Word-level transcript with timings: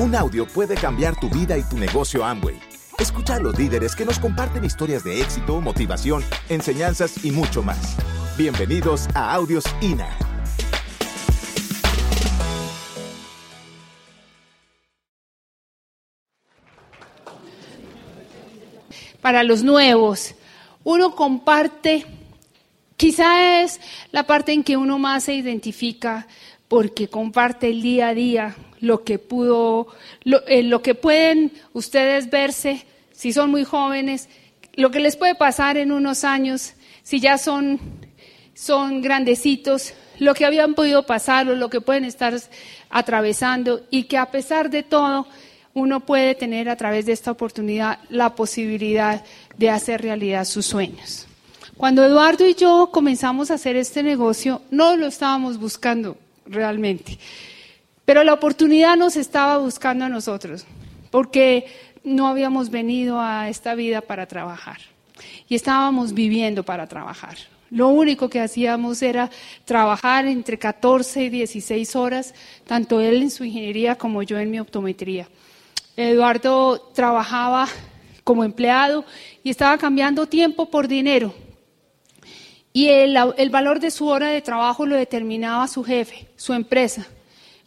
Un 0.00 0.14
audio 0.14 0.46
puede 0.46 0.76
cambiar 0.76 1.20
tu 1.20 1.28
vida 1.28 1.58
y 1.58 1.62
tu 1.62 1.76
negocio 1.76 2.24
Amway. 2.24 2.58
Escucha 2.98 3.34
a 3.34 3.38
los 3.38 3.58
líderes 3.58 3.94
que 3.94 4.06
nos 4.06 4.18
comparten 4.18 4.64
historias 4.64 5.04
de 5.04 5.20
éxito, 5.20 5.60
motivación, 5.60 6.24
enseñanzas 6.48 7.22
y 7.22 7.30
mucho 7.30 7.62
más. 7.62 7.98
Bienvenidos 8.38 9.08
a 9.14 9.34
Audios 9.34 9.64
INA. 9.82 10.08
Para 19.20 19.42
los 19.42 19.62
nuevos, 19.62 20.34
uno 20.82 21.14
comparte, 21.14 22.06
quizá 22.96 23.60
es 23.60 23.78
la 24.12 24.22
parte 24.22 24.52
en 24.52 24.64
que 24.64 24.78
uno 24.78 24.98
más 24.98 25.24
se 25.24 25.34
identifica 25.34 26.26
porque 26.70 27.08
comparte 27.08 27.68
el 27.68 27.82
día 27.82 28.10
a 28.10 28.14
día 28.14 28.54
lo 28.78 29.02
que 29.02 29.18
pudo, 29.18 29.88
lo, 30.22 30.46
eh, 30.46 30.62
lo 30.62 30.82
que 30.82 30.94
pueden 30.94 31.50
ustedes 31.72 32.30
verse 32.30 32.86
si 33.10 33.32
son 33.32 33.50
muy 33.50 33.64
jóvenes, 33.64 34.28
lo 34.74 34.92
que 34.92 35.00
les 35.00 35.16
puede 35.16 35.34
pasar 35.34 35.76
en 35.78 35.90
unos 35.90 36.22
años, 36.22 36.74
si 37.02 37.18
ya 37.18 37.38
son, 37.38 37.80
son 38.54 39.02
grandecitos, 39.02 39.94
lo 40.20 40.32
que 40.32 40.46
habían 40.46 40.74
podido 40.74 41.04
pasar 41.06 41.48
o 41.48 41.56
lo 41.56 41.68
que 41.70 41.80
pueden 41.80 42.04
estar 42.04 42.40
atravesando 42.88 43.84
y 43.90 44.04
que 44.04 44.16
a 44.16 44.30
pesar 44.30 44.70
de 44.70 44.84
todo 44.84 45.26
uno 45.74 46.06
puede 46.06 46.36
tener 46.36 46.68
a 46.68 46.76
través 46.76 47.04
de 47.04 47.12
esta 47.12 47.32
oportunidad 47.32 47.98
la 48.10 48.36
posibilidad 48.36 49.24
de 49.56 49.70
hacer 49.70 50.02
realidad 50.02 50.44
sus 50.44 50.66
sueños. 50.66 51.26
Cuando 51.76 52.04
Eduardo 52.04 52.46
y 52.46 52.54
yo 52.54 52.90
comenzamos 52.92 53.50
a 53.50 53.54
hacer 53.54 53.74
este 53.74 54.04
negocio, 54.04 54.62
no 54.70 54.94
lo 54.94 55.08
estábamos 55.08 55.58
buscando 55.58 56.16
realmente, 56.50 57.18
pero 58.04 58.24
la 58.24 58.34
oportunidad 58.34 58.96
nos 58.96 59.16
estaba 59.16 59.58
buscando 59.58 60.04
a 60.04 60.08
nosotros, 60.08 60.66
porque 61.10 61.66
no 62.04 62.28
habíamos 62.28 62.70
venido 62.70 63.20
a 63.20 63.48
esta 63.48 63.74
vida 63.74 64.00
para 64.00 64.26
trabajar 64.26 64.78
y 65.48 65.54
estábamos 65.54 66.12
viviendo 66.14 66.62
para 66.62 66.86
trabajar. 66.86 67.36
Lo 67.70 67.88
único 67.88 68.28
que 68.28 68.40
hacíamos 68.40 69.00
era 69.00 69.30
trabajar 69.64 70.26
entre 70.26 70.58
14 70.58 71.24
y 71.24 71.28
16 71.28 71.94
horas, 71.94 72.34
tanto 72.66 73.00
él 73.00 73.22
en 73.22 73.30
su 73.30 73.44
ingeniería 73.44 73.94
como 73.94 74.22
yo 74.22 74.38
en 74.38 74.50
mi 74.50 74.58
optometría. 74.58 75.28
Eduardo 75.96 76.90
trabajaba 76.94 77.68
como 78.24 78.42
empleado 78.44 79.04
y 79.44 79.50
estaba 79.50 79.78
cambiando 79.78 80.26
tiempo 80.26 80.68
por 80.68 80.88
dinero. 80.88 81.32
Y 82.72 82.88
el, 82.88 83.50
valor 83.50 83.80
de 83.80 83.90
su 83.90 84.06
hora 84.06 84.28
de 84.28 84.42
trabajo 84.42 84.86
lo 84.86 84.96
determinaba 84.96 85.66
su 85.66 85.82
jefe, 85.82 86.28
su 86.36 86.52
empresa. 86.52 87.06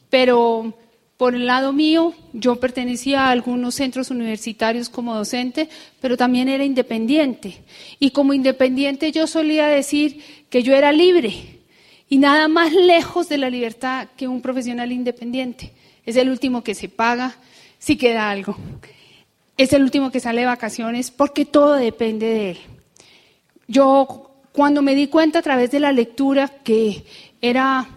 Pero 0.10 0.74
por 1.18 1.36
el 1.36 1.46
lado 1.46 1.74
mío, 1.74 2.14
yo 2.32 2.56
pertenecía 2.56 3.26
a 3.26 3.32
algunos 3.32 3.76
centros 3.76 4.12
universitarios 4.12 4.90
como 4.90 5.16
docente, 5.16 5.70
pero 6.00 6.16
también 6.16 6.48
era 6.48 6.64
independiente. 6.64 7.64
Y 8.00 8.12
como 8.12 8.34
independiente 8.34 9.12
yo 9.12 9.28
solía 9.28 9.68
decir 9.68 10.22
que 10.50 10.64
yo 10.64 10.74
era 10.74 10.92
libre 10.92 11.60
y 12.10 12.18
nada 12.18 12.48
más 12.48 12.74
lejos 12.74 13.28
de 13.28 13.38
la 13.38 13.50
libertad 13.50 14.08
que 14.16 14.28
un 14.28 14.42
profesional 14.42 14.92
independiente. 14.92 15.74
Es 16.06 16.16
el 16.16 16.30
último 16.30 16.64
que 16.64 16.76
se 16.76 16.88
paga 16.90 17.36
si 17.80 17.98
queda 17.98 18.30
algo. 18.30 18.56
Es 19.58 19.74
el 19.74 19.84
último 19.84 20.12
que 20.12 20.20
sale 20.20 20.42
de 20.42 20.48
vacaciones 20.48 21.12
porque 21.12 21.46
todo 21.46 21.74
depende 21.74 22.28
de 22.28 22.52
él. 22.52 22.58
Yo 23.68 24.23
cuando 24.54 24.82
me 24.82 24.96
di 24.96 25.08
cuenta 25.08 25.40
a 25.40 25.42
través 25.42 25.72
de 25.72 25.82
la 25.82 25.92
lectura 25.92 26.48
que 26.64 27.04
era 27.42 27.90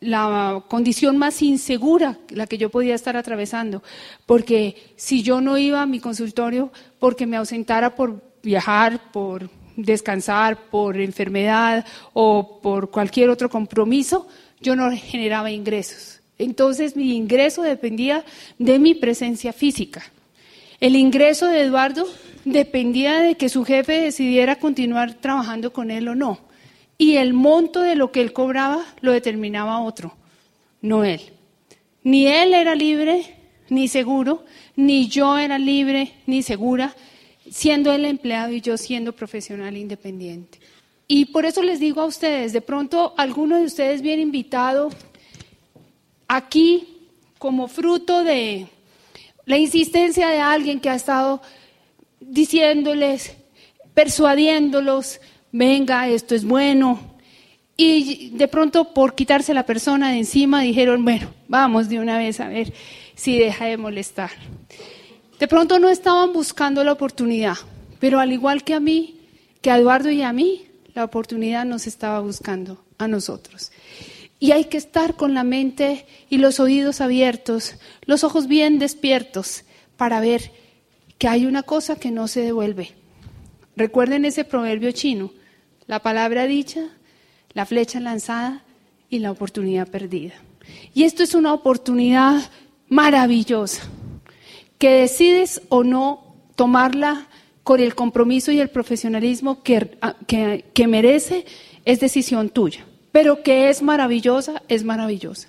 la 0.00 0.64
condición 0.66 1.16
más 1.16 1.40
insegura 1.42 2.18
la 2.30 2.48
que 2.48 2.58
yo 2.58 2.70
podía 2.70 2.96
estar 2.96 3.16
atravesando, 3.16 3.82
porque 4.26 4.92
si 4.96 5.22
yo 5.22 5.40
no 5.40 5.56
iba 5.58 5.80
a 5.80 5.86
mi 5.86 6.00
consultorio 6.00 6.72
porque 6.98 7.26
me 7.26 7.36
ausentara 7.36 7.94
por 7.94 8.20
viajar, 8.42 9.12
por 9.12 9.48
descansar, 9.76 10.70
por 10.70 11.00
enfermedad 11.00 11.86
o 12.12 12.60
por 12.60 12.90
cualquier 12.90 13.30
otro 13.30 13.48
compromiso, 13.48 14.26
yo 14.60 14.74
no 14.74 14.90
generaba 14.90 15.50
ingresos. 15.50 16.20
Entonces 16.38 16.96
mi 16.96 17.14
ingreso 17.14 17.62
dependía 17.62 18.24
de 18.58 18.78
mi 18.78 18.94
presencia 18.94 19.52
física. 19.52 20.02
El 20.80 20.96
ingreso 20.96 21.46
de 21.46 21.60
Eduardo 21.60 22.06
dependía 22.44 23.20
de 23.20 23.36
que 23.36 23.48
su 23.48 23.64
jefe 23.64 24.00
decidiera 24.00 24.56
continuar 24.56 25.14
trabajando 25.14 25.72
con 25.72 25.90
él 25.90 26.08
o 26.08 26.14
no 26.14 26.40
y 26.98 27.16
el 27.16 27.32
monto 27.32 27.80
de 27.80 27.96
lo 27.96 28.12
que 28.12 28.20
él 28.20 28.32
cobraba 28.32 28.84
lo 29.00 29.10
determinaba 29.10 29.80
otro, 29.80 30.14
no 30.80 31.04
él. 31.04 31.20
Ni 32.04 32.28
él 32.28 32.54
era 32.54 32.76
libre 32.76 33.36
ni 33.68 33.88
seguro, 33.88 34.44
ni 34.76 35.08
yo 35.08 35.36
era 35.36 35.58
libre 35.58 36.12
ni 36.26 36.42
segura, 36.42 36.94
siendo 37.50 37.92
él 37.92 38.04
empleado 38.04 38.52
y 38.52 38.60
yo 38.60 38.76
siendo 38.76 39.12
profesional 39.12 39.76
independiente. 39.76 40.60
Y 41.08 41.26
por 41.26 41.44
eso 41.44 41.62
les 41.62 41.80
digo 41.80 42.00
a 42.00 42.06
ustedes, 42.06 42.52
de 42.52 42.60
pronto 42.60 43.14
alguno 43.16 43.56
de 43.56 43.64
ustedes 43.64 44.00
viene 44.00 44.22
invitado 44.22 44.90
aquí 46.28 46.86
como 47.38 47.66
fruto 47.66 48.22
de 48.22 48.68
la 49.44 49.58
insistencia 49.58 50.28
de 50.28 50.38
alguien 50.38 50.78
que 50.78 50.88
ha 50.88 50.94
estado 50.94 51.42
diciéndoles, 52.32 53.36
persuadiéndolos, 53.92 55.20
venga, 55.52 56.08
esto 56.08 56.34
es 56.34 56.44
bueno. 56.44 56.98
Y 57.76 58.30
de 58.30 58.48
pronto 58.48 58.94
por 58.94 59.14
quitarse 59.14 59.52
la 59.52 59.66
persona 59.66 60.10
de 60.10 60.18
encima 60.18 60.62
dijeron, 60.62 61.04
bueno, 61.04 61.28
vamos 61.48 61.88
de 61.88 62.00
una 62.00 62.16
vez 62.16 62.40
a 62.40 62.48
ver 62.48 62.72
si 63.14 63.38
deja 63.38 63.66
de 63.66 63.76
molestar. 63.76 64.30
De 65.38 65.46
pronto 65.46 65.78
no 65.78 65.90
estaban 65.90 66.32
buscando 66.32 66.84
la 66.84 66.92
oportunidad, 66.92 67.56
pero 68.00 68.18
al 68.18 68.32
igual 68.32 68.64
que 68.64 68.74
a 68.74 68.80
mí, 68.80 69.20
que 69.60 69.70
a 69.70 69.76
Eduardo 69.76 70.10
y 70.10 70.22
a 70.22 70.32
mí, 70.32 70.66
la 70.94 71.04
oportunidad 71.04 71.66
nos 71.66 71.86
estaba 71.86 72.20
buscando 72.20 72.82
a 72.96 73.08
nosotros. 73.08 73.72
Y 74.38 74.52
hay 74.52 74.64
que 74.64 74.78
estar 74.78 75.16
con 75.16 75.34
la 75.34 75.44
mente 75.44 76.06
y 76.30 76.38
los 76.38 76.60
oídos 76.60 77.00
abiertos, 77.00 77.76
los 78.06 78.24
ojos 78.24 78.46
bien 78.46 78.78
despiertos 78.78 79.64
para 79.96 80.20
ver 80.20 80.61
que 81.22 81.28
hay 81.28 81.46
una 81.46 81.62
cosa 81.62 81.94
que 81.94 82.10
no 82.10 82.26
se 82.26 82.40
devuelve. 82.40 82.94
Recuerden 83.76 84.24
ese 84.24 84.42
proverbio 84.42 84.90
chino, 84.90 85.30
la 85.86 86.00
palabra 86.00 86.48
dicha, 86.48 86.88
la 87.52 87.64
flecha 87.64 88.00
lanzada 88.00 88.64
y 89.08 89.20
la 89.20 89.30
oportunidad 89.30 89.86
perdida. 89.86 90.32
Y 90.94 91.04
esto 91.04 91.22
es 91.22 91.36
una 91.36 91.54
oportunidad 91.54 92.50
maravillosa, 92.88 93.84
que 94.78 94.90
decides 94.90 95.62
o 95.68 95.84
no 95.84 96.34
tomarla 96.56 97.28
con 97.62 97.78
el 97.78 97.94
compromiso 97.94 98.50
y 98.50 98.58
el 98.58 98.70
profesionalismo 98.70 99.62
que, 99.62 99.96
que, 100.74 100.86
merece, 100.88 101.46
es 101.84 102.00
decisión 102.00 102.50
tuya. 102.50 102.84
Pero 103.12 103.44
que 103.44 103.68
es 103.68 103.80
maravillosa, 103.80 104.60
es 104.66 104.82
maravillosa. 104.82 105.46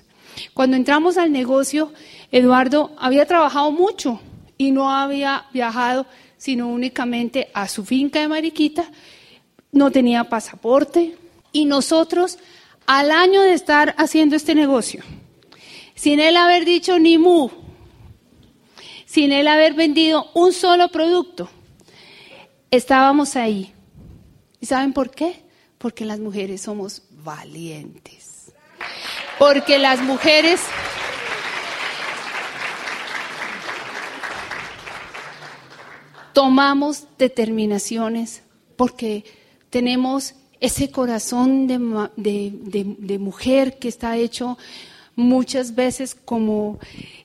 Cuando 0.54 0.78
entramos 0.78 1.18
al 1.18 1.32
negocio, 1.32 1.92
Eduardo 2.32 2.92
había 3.00 3.26
trabajado 3.26 3.72
mucho 3.72 4.22
y 4.64 4.72
no 4.72 4.90
había 4.90 5.46
viajado 5.52 6.06
sino 6.38 6.68
únicamente 6.68 7.50
a 7.54 7.68
su 7.68 7.86
finca 7.86 8.20
de 8.20 8.28
Mariquita 8.28 8.90
no 9.72 9.92
tenía 9.92 10.26
pasaporte 10.26 11.18
y 11.52 11.66
nosotros 11.66 12.38
al 12.86 13.12
año 13.12 13.42
de 13.42 13.54
estar 13.54 13.96
haciendo 13.98 14.36
este 14.36 14.56
negocio, 14.56 15.04
sin 15.96 16.20
él 16.20 16.36
haber 16.38 16.66
dicho 16.66 17.00
ni 17.00 17.18
mu, 17.18 17.50
sin 19.06 19.32
él 19.32 19.48
haber 19.48 19.74
vendido 19.74 20.30
un 20.34 20.52
solo 20.52 20.90
producto, 20.90 21.50
estábamos 22.72 23.36
ahí. 23.36 23.74
¿Y 24.60 24.66
saben 24.66 24.94
por 24.94 25.12
qué? 25.12 25.44
Porque 25.78 26.06
las 26.06 26.20
mujeres 26.20 26.62
somos 26.62 27.04
valientes. 27.10 28.52
Porque 29.40 29.78
las 29.78 30.02
mujeres 30.02 30.60
tomamos 36.34 37.06
determinaciones 37.18 38.42
porque 38.76 39.24
tenemos 39.70 40.36
ese 40.60 40.92
corazón 40.92 41.68
de, 41.68 43.18
mujer 43.20 43.78
que 43.80 43.88
está 43.88 44.18
hecho 44.18 44.58
muchas 45.16 45.76
veces 45.76 46.16
como 46.16 46.80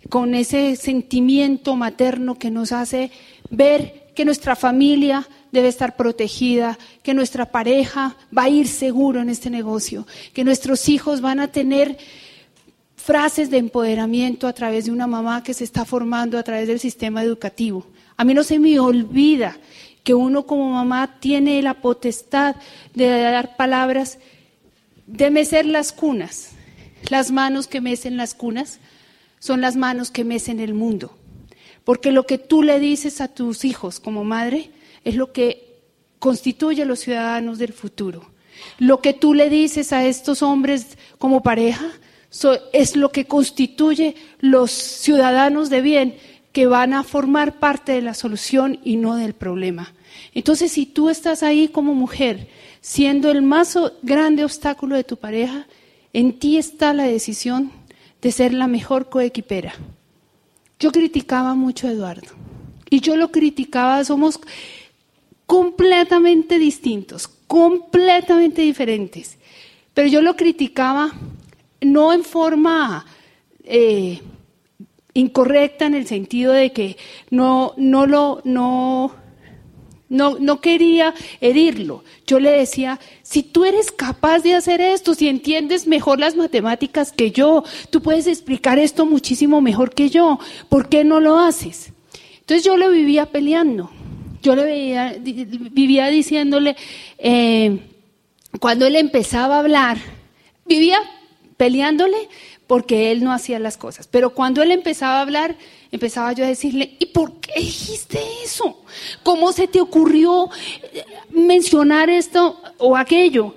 con 0.09 0.35
ese 0.35 0.77
sentimiento 0.77 1.77
materno 1.77 2.39
que 2.39 2.51
nos 2.51 2.73
hace 2.73 3.11
ver 3.51 4.09
que 4.15 4.25
nuestra 4.25 4.57
familia 4.57 5.27
debe 5.53 5.69
estar 5.69 5.97
protegida, 5.97 6.79
que 7.03 7.15
nuestra 7.15 7.47
pareja 7.47 8.17
va 8.37 8.45
a 8.45 8.49
ir 8.49 8.67
seguro 8.67 9.21
en 9.21 9.31
este 9.31 9.49
negocio, 9.49 10.07
que 10.35 10.45
nuestros 10.45 10.89
hijos 10.89 11.21
van 11.21 11.41
a 11.41 11.49
tener 11.49 11.97
frases 12.97 13.49
de 13.49 13.59
empoderamiento 13.59 14.49
a 14.49 14.53
través 14.53 14.87
de 14.87 14.91
una 14.91 15.07
mamá 15.07 15.43
que 15.43 15.55
se 15.55 15.65
está 15.65 15.85
formando 15.85 16.37
a 16.37 16.43
través 16.43 16.67
del 16.67 16.81
sistema 16.81 17.23
educativo. 17.23 17.87
A 18.19 18.25
mí 18.25 18.35
no 18.35 18.43
se 18.43 18.59
me 18.59 18.79
olvida 18.81 19.57
que 20.03 20.13
uno 20.13 20.45
como 20.45 20.71
mamá 20.71 21.21
tiene 21.21 21.63
la 21.63 21.75
potestad 21.75 22.57
de 22.95 23.09
dar 23.09 23.57
palabras, 23.57 24.19
de 25.07 25.31
mecer 25.31 25.67
las 25.67 25.93
cunas, 25.93 26.51
las 27.11 27.31
manos 27.31 27.69
que 27.69 27.81
mecen 27.81 28.17
las 28.17 28.35
cunas, 28.35 28.81
son 29.39 29.61
las 29.61 29.77
manos 29.77 30.11
que 30.11 30.25
mecen 30.25 30.59
el 30.59 30.75
mundo. 30.75 31.17
Porque 31.85 32.11
lo 32.11 32.27
que 32.27 32.39
tú 32.39 32.65
le 32.65 32.81
dices 32.81 33.21
a 33.21 33.29
tus 33.29 33.65
hijos 33.65 34.01
como 34.01 34.25
madre 34.25 34.73
es 35.05 35.15
lo 35.15 35.33
que 35.33 35.79
constituye 36.19 36.83
a 36.83 36.87
los 36.87 36.99
ciudadanos 36.99 37.59
del 37.59 37.73
futuro. 37.73 38.33
Lo 38.79 39.01
que 39.01 39.13
tú 39.13 39.33
le 39.33 39.49
dices 39.49 39.93
a 39.93 40.05
estos 40.05 40.43
hombres 40.43 40.99
como 41.19 41.45
pareja 41.45 41.87
es 42.73 42.97
lo 42.97 43.13
que 43.13 43.27
constituye 43.27 44.17
los 44.41 44.73
ciudadanos 44.73 45.71
de 45.71 45.83
bien 45.83 46.17
que 46.53 46.67
van 46.67 46.95
a 46.95 47.05
formar 47.05 47.59
parte 47.59 47.93
de 47.93 48.03
la 48.03 48.15
solución 48.15 48.81
y 48.85 48.97
no 48.97 49.17
del 49.17 49.35
problema. 49.35 49.93
Entonces, 50.35 50.73
si 50.73 50.87
tú 50.87 51.11
estás 51.11 51.43
ahí 51.43 51.69
como 51.69 51.95
mujer, 51.95 52.49
siendo 52.81 53.31
el 53.31 53.43
más 53.43 53.79
grande 54.03 54.45
obstáculo 54.45 54.97
de 54.97 55.05
tu 55.05 55.17
pareja, 55.17 55.67
en 56.13 56.39
ti 56.39 56.57
está 56.57 56.93
la 56.93 57.05
decisión 57.05 57.71
de 58.23 58.33
ser 58.33 58.53
la 58.53 58.67
mejor 58.67 59.09
coequipera. 59.09 59.75
Yo 60.79 60.93
criticaba 60.93 61.55
mucho 61.55 61.89
a 61.89 61.91
Eduardo 61.91 62.29
y 62.91 63.01
yo 63.01 63.17
lo 63.17 63.31
criticaba, 63.31 64.05
somos 64.05 64.41
completamente 65.47 66.59
distintos, 66.59 67.29
completamente 67.47 68.63
diferentes, 68.63 69.39
pero 69.95 70.09
yo 70.09 70.23
lo 70.23 70.37
criticaba 70.37 71.13
no 71.81 72.13
en 72.13 72.25
forma 72.25 73.07
eh, 73.65 74.21
incorrecta 75.15 75.87
en 75.87 75.95
el 75.95 76.07
sentido 76.07 76.53
de 76.53 76.73
que 76.73 76.97
no, 77.31 77.75
no 77.77 78.07
lo, 78.07 78.41
no, 78.45 79.15
no, 80.09 80.39
no 80.39 80.61
quería 80.61 81.15
herirlo. 81.41 82.05
Yo 82.27 82.41
le 82.41 82.51
decía, 82.51 82.99
si 83.23 83.43
tú 83.43 83.65
eres 83.65 83.91
capaz 83.91 84.41
de 84.41 84.55
hacer 84.55 84.81
esto, 84.81 85.15
si 85.15 85.29
entiendes 85.29 85.87
mejor 85.87 86.19
las 86.19 86.37
matemáticas 86.37 87.13
que 87.13 87.31
yo, 87.31 87.65
tú 87.91 88.03
puedes 88.03 88.27
explicar 88.27 88.79
esto 88.79 89.07
muchísimo 89.07 89.61
mejor 89.61 89.95
que 89.95 90.09
yo, 90.09 90.39
¿por 90.69 90.89
qué 90.89 91.05
no 91.05 91.21
lo 91.21 91.39
haces? 91.39 91.93
Entonces 92.41 92.65
yo 92.65 92.77
le 92.77 92.89
vivía 92.89 93.27
peleando, 93.27 93.91
yo 94.43 94.55
le 94.57 95.19
vivía 95.73 96.07
diciéndole, 96.09 96.77
eh, 97.19 97.79
cuando 98.61 98.87
él 98.87 98.97
empezaba 98.97 99.57
a 99.57 99.61
hablar, 99.61 99.99
vivía 100.65 100.99
peleándole 101.57 102.17
porque 102.69 103.11
él 103.11 103.25
no 103.25 103.33
hacía 103.33 103.59
las 103.59 103.77
cosas. 103.77 104.07
Pero 104.07 104.31
cuando 104.31 104.63
él 104.63 104.71
empezaba 104.71 105.19
a 105.19 105.23
hablar, 105.23 105.57
empezaba 105.91 106.33
yo 106.35 106.45
a 106.45 106.49
decirle, 106.49 106.97
¿y 107.01 107.07
por 107.07 107.41
qué 107.41 107.59
dijiste 107.59 108.21
eso? 108.45 108.85
¿Cómo 109.25 109.51
se 109.51 109.67
te 109.67 109.81
ocurrió 109.81 110.51
eh, 110.93 111.05
mencionar 111.31 112.09
esto 112.11 112.63
o 112.77 112.97
aquello? 112.97 113.57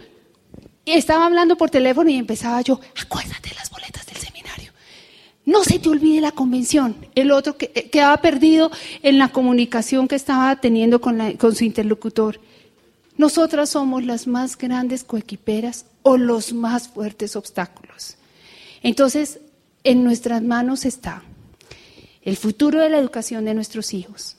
estaba 0.86 1.26
hablando 1.26 1.56
por 1.56 1.70
teléfono 1.70 2.10
y 2.10 2.16
empezaba 2.16 2.60
yo, 2.62 2.80
acuérdate 3.00 3.54
las 3.56 3.70
boletas 3.70 4.06
del 4.08 4.18
seminario. 4.18 4.72
No 5.46 5.64
se 5.64 5.80
te 5.80 5.90
olvide 5.90 6.22
la 6.22 6.32
convención. 6.32 6.96
El 7.16 7.32
otro 7.32 7.58
que, 7.58 7.72
eh, 7.76 7.90
quedaba 7.90 8.18
perdido 8.18 8.72
en 9.04 9.18
la 9.18 9.30
comunicación 9.30 10.08
que 10.08 10.16
estaba 10.16 10.56
teniendo 10.56 11.00
con, 11.00 11.34
con 11.34 11.56
su 11.56 11.66
interlocutor. 11.66 12.40
Nosotras 13.18 13.70
somos 13.70 14.04
las 14.04 14.26
más 14.26 14.58
grandes 14.58 15.04
coequiperas 15.04 15.86
o 16.02 16.18
los 16.18 16.54
más 16.54 16.88
fuertes 16.88 17.36
obstáculos. 17.36 18.18
Entonces, 18.82 19.40
en 19.84 20.04
nuestras 20.04 20.42
manos 20.42 20.86
está 20.86 21.24
el 22.22 22.38
futuro 22.38 22.82
de 22.82 22.90
la 22.90 22.98
educación 22.98 23.46
de 23.46 23.54
nuestros 23.54 23.94
hijos. 23.94 24.38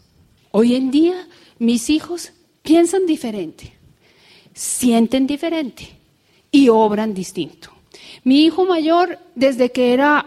Hoy 0.50 0.74
en 0.74 0.90
día, 0.90 1.26
mis 1.58 1.90
hijos 1.90 2.32
piensan 2.62 3.06
diferente, 3.06 3.72
sienten 4.54 5.26
diferente 5.26 5.88
y 6.50 6.68
obran 6.68 7.14
distinto. 7.14 7.70
Mi 8.24 8.44
hijo 8.44 8.64
mayor, 8.64 9.18
desde 9.34 9.72
que 9.72 9.92
era 9.92 10.26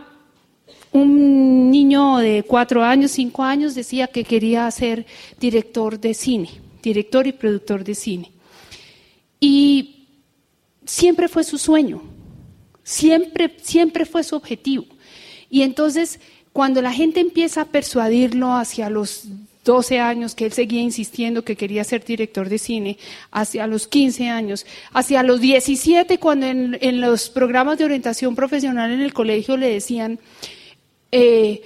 un 0.91 1.71
niño 1.71 2.17
de 2.17 2.43
cuatro 2.43 2.83
años, 2.83 3.11
cinco 3.11 3.43
años, 3.43 3.75
decía 3.75 4.07
que 4.07 4.23
quería 4.23 4.69
ser 4.71 5.05
director 5.39 5.99
de 5.99 6.13
cine, 6.13 6.49
director 6.81 7.27
y 7.27 7.33
productor 7.33 7.83
de 7.83 7.95
cine. 7.95 8.31
Y 9.39 10.07
siempre 10.85 11.27
fue 11.27 11.43
su 11.43 11.57
sueño. 11.57 12.14
Siempre, 12.85 13.57
siempre 13.63 14.05
fue 14.05 14.23
su 14.23 14.35
objetivo. 14.35 14.85
Y 15.49 15.63
entonces, 15.63 16.19
cuando 16.53 16.83
la 16.83 16.93
gente 16.93 17.19
empieza 17.19 17.61
a 17.61 17.65
persuadirlo 17.65 18.53
hacia 18.53 18.91
los 18.91 19.27
12 19.65 19.99
años, 19.99 20.35
que 20.35 20.45
él 20.45 20.53
seguía 20.53 20.81
insistiendo 20.81 21.43
que 21.43 21.55
quería 21.55 21.83
ser 21.83 22.05
director 22.05 22.47
de 22.47 22.59
cine, 22.59 22.99
hacia 23.31 23.65
los 23.65 23.87
15 23.87 24.29
años, 24.29 24.67
hacia 24.93 25.23
los 25.23 25.41
17, 25.41 26.19
cuando 26.19 26.45
en, 26.45 27.01
los 27.01 27.31
programas 27.31 27.79
de 27.79 27.85
orientación 27.85 28.35
profesional 28.35 28.91
en 28.91 29.01
el 29.01 29.13
colegio 29.13 29.57
le 29.57 29.69
decían 29.69 30.19
96% 31.11 31.11
eh, 31.11 31.61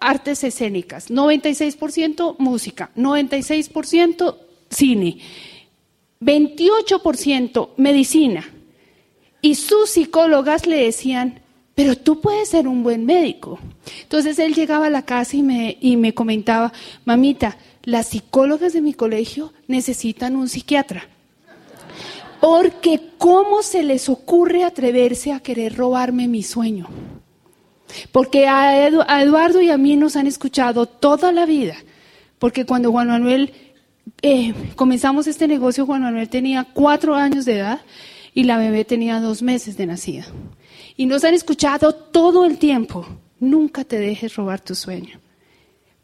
artes 0.00 0.44
escénicas, 0.44 1.10
96% 1.10 2.36
música, 2.38 2.90
96% 2.96 4.36
cine, 4.70 5.18
28% 6.22 7.68
medicina, 7.76 8.50
y 9.42 9.54
sus 9.54 9.90
psicólogas 9.90 10.66
le 10.66 10.84
decían, 10.84 11.40
pero 11.74 11.96
tú 11.96 12.20
puedes 12.20 12.48
ser 12.48 12.66
un 12.66 12.82
buen 12.82 13.04
médico. 13.04 13.58
Entonces 14.02 14.38
él 14.38 14.54
llegaba 14.54 14.86
a 14.86 14.90
la 14.90 15.02
casa 15.02 15.36
y 15.36 15.42
me, 15.42 15.76
y 15.80 15.96
me 15.96 16.14
comentaba, 16.14 16.72
mamita, 17.04 17.58
las 17.84 18.08
psicólogas 18.08 18.72
de 18.72 18.80
mi 18.80 18.94
colegio 18.94 19.52
necesitan 19.68 20.36
un 20.36 20.48
psiquiatra. 20.48 21.08
Porque 22.40 23.10
¿cómo 23.18 23.62
se 23.62 23.82
les 23.82 24.08
ocurre 24.08 24.64
atreverse 24.64 25.32
a 25.32 25.40
querer 25.40 25.76
robarme 25.76 26.28
mi 26.28 26.42
sueño? 26.42 26.88
Porque 28.12 28.48
a, 28.48 28.86
Eduardo 28.86 29.60
y 29.60 29.70
a 29.70 29.78
mí 29.78 29.96
nos 29.96 30.16
han 30.16 30.26
escuchado 30.26 30.86
toda 30.86 31.32
la 31.32 31.46
vida. 31.46 31.76
Porque 32.38 32.66
cuando 32.66 32.90
Juan 32.90 33.08
Manuel 33.08 33.52
eh, 34.22 34.54
comenzamos 34.74 35.26
este 35.26 35.48
negocio, 35.48 35.86
Juan 35.86 36.02
Manuel 36.02 36.28
tenía 36.28 36.66
cuatro 36.72 37.14
años 37.14 37.44
de 37.44 37.58
edad 37.58 37.80
y 38.36 38.44
la 38.44 38.58
bebé 38.58 38.84
tenía 38.84 39.18
dos 39.18 39.40
meses 39.40 39.78
de 39.78 39.86
nacida. 39.86 40.26
Y 40.94 41.06
nos 41.06 41.24
han 41.24 41.32
escuchado 41.32 41.94
todo 41.94 42.44
el 42.44 42.58
tiempo, 42.58 43.06
nunca 43.40 43.82
te 43.82 43.98
dejes 43.98 44.36
robar 44.36 44.60
tu 44.60 44.74
sueño. 44.74 45.18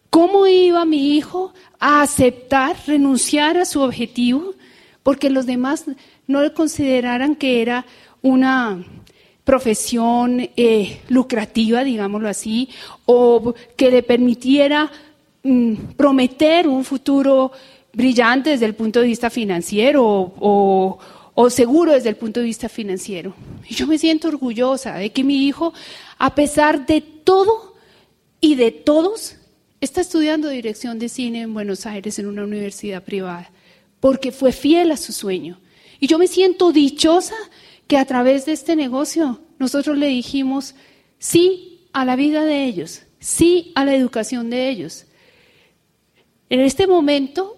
¿Cómo 0.09 0.47
iba 0.47 0.83
mi 0.87 1.15
hijo 1.15 1.53
a 1.79 2.01
aceptar, 2.01 2.75
renunciar 2.87 3.59
a 3.59 3.67
su 3.67 3.83
objetivo? 3.83 4.55
Porque 5.03 5.29
los 5.29 5.45
demás 5.45 5.85
no 6.27 6.43
le 6.43 6.55
consideraran 6.55 7.37
que 7.37 7.61
era 7.61 7.85
una 8.23 8.83
profesión 9.45 10.41
eh, 10.57 11.03
lucrativa, 11.11 11.85
digámoslo 11.85 12.31
así, 12.31 12.71
o 13.05 13.55
que 13.77 13.91
le 13.91 14.03
permitiera 14.03 14.91
mm, 15.43 15.75
prometer 15.99 16.67
un 16.67 16.83
futuro 16.83 17.53
brillante 17.93 18.51
desde 18.51 18.65
el 18.65 18.75
punto 18.75 19.01
de 19.01 19.09
vista 19.09 19.29
financiero 19.29 20.03
o, 20.03 20.33
o 20.41 20.99
seguro 21.51 21.93
desde 21.93 22.11
el 22.11 22.17
punto 22.17 22.41
de 22.41 22.47
vista 22.47 22.69
financiero. 22.69 23.35
Y 23.69 23.75
yo 23.75 23.87
me 23.87 23.99
siento 23.99 24.29
orgullosa 24.29 24.95
de 24.95 25.11
que 25.11 25.25
mi 25.25 25.47
hijo, 25.47 25.73
a 26.19 26.35
pesar 26.35 26.87
de 26.87 27.01
todo 27.01 27.75
y 28.41 28.55
de 28.55 28.71
todos, 28.71 29.37
está 29.81 30.01
estudiando 30.01 30.49
dirección 30.49 30.99
de 30.99 31.09
cine 31.09 31.43
en 31.43 31.55
Buenos 31.55 31.87
Aires 31.87 32.19
en 32.19 32.27
una 32.27 32.45
universidad 32.45 33.03
privada, 33.03 33.51
porque 34.01 34.31
fue 34.31 34.53
fiel 34.53 34.91
a 34.93 34.97
su 34.97 35.13
sueño. 35.13 35.59
Y 36.01 36.07
yo 36.07 36.19
me 36.19 36.27
siento 36.27 36.73
dichosa 36.73 37.37
que 37.87 37.97
a 37.97 38.05
través 38.05 38.45
de 38.47 38.53
este 38.53 38.77
negocio 38.77 39.41
nosotros 39.59 39.97
le 39.97 40.09
dijimos 40.09 40.75
sí 41.19 41.87
a 41.93 42.05
la 42.05 42.17
vida 42.17 42.45
de 42.45 42.65
ellos, 42.65 43.03
sí 43.21 43.73
a 43.75 43.85
la 43.85 43.95
educación 43.95 44.51
de 44.51 44.69
ellos. 44.69 45.07
En 46.51 46.61
este 46.61 46.87
momento, 46.87 47.57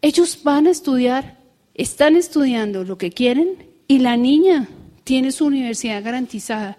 ellos 0.00 0.40
van 0.42 0.66
a 0.66 0.70
estudiar 0.70 1.39
están 1.74 2.16
estudiando 2.16 2.84
lo 2.84 2.98
que 2.98 3.10
quieren 3.10 3.68
y 3.86 3.98
la 3.98 4.16
niña 4.16 4.68
tiene 5.04 5.32
su 5.32 5.46
universidad 5.46 6.02
garantizada. 6.02 6.78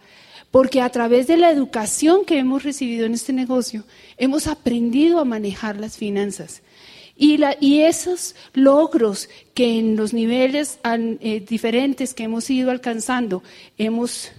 Porque 0.51 0.81
a 0.81 0.89
través 0.89 1.27
de 1.27 1.37
la 1.37 1.49
educación 1.49 2.25
que 2.25 2.37
hemos 2.37 2.63
recibido 2.63 3.05
en 3.05 3.13
este 3.13 3.31
negocio, 3.31 3.85
hemos 4.17 4.47
aprendido 4.47 5.19
a 5.19 5.25
manejar 5.25 5.77
las 5.77 5.97
finanzas. 5.97 6.61
Y, 7.15 7.81
esos 7.81 8.35
logros 8.53 9.29
que 9.53 9.77
en 9.77 9.95
los 9.95 10.13
niveles 10.13 10.79
eh, 10.83 11.45
diferentes 11.47 12.13
que 12.13 12.23
hemos 12.23 12.49
ido 12.49 12.71
alcanzando, 12.71 13.43
hemos 13.77 14.31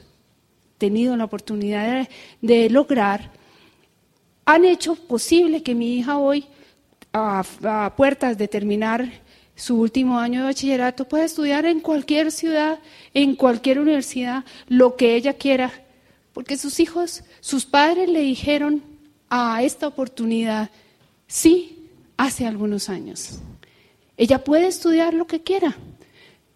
tenido 0.79 1.17
la 1.17 1.25
oportunidad 1.25 2.09
de, 2.41 2.71
lograr, 2.71 3.31
han 4.45 4.65
hecho 4.65 4.97
posible 4.97 5.63
que 5.63 5.75
mi 5.75 5.97
hija 5.97 6.19
hoy, 6.19 6.45
a 7.13 7.93
puertas 7.97 8.37
de 8.37 8.49
terminar 8.49 9.22
su 9.55 9.81
último 9.81 10.19
año 10.19 10.41
de 10.41 10.47
bachillerato, 10.47 11.09
puede 11.09 11.25
estudiar 11.25 11.67
en 11.67 11.81
cualquier 11.81 12.33
ciudad, 12.33 12.79
en 13.15 13.37
cualquier 13.37 13.79
universidad, 13.79 14.45
lo 14.69 14.97
que 14.97 15.15
ella 15.15 15.35
quiera, 15.35 15.73
porque 16.33 16.57
sus 16.57 16.81
hijos, 16.81 17.23
sus 17.41 17.67
padres 17.67 18.09
le 18.09 18.21
dijeron 18.21 18.83
a 19.29 19.63
esta 19.63 19.87
oportunidad, 19.87 20.71
sí, 21.27 21.89
hace 22.17 22.47
algunos 22.47 22.89
años. 22.89 23.41
Ella 24.17 24.45
puede 24.45 24.69
estudiar 24.69 25.15
lo 25.15 25.27
que 25.27 25.43
quiera. 25.43 25.77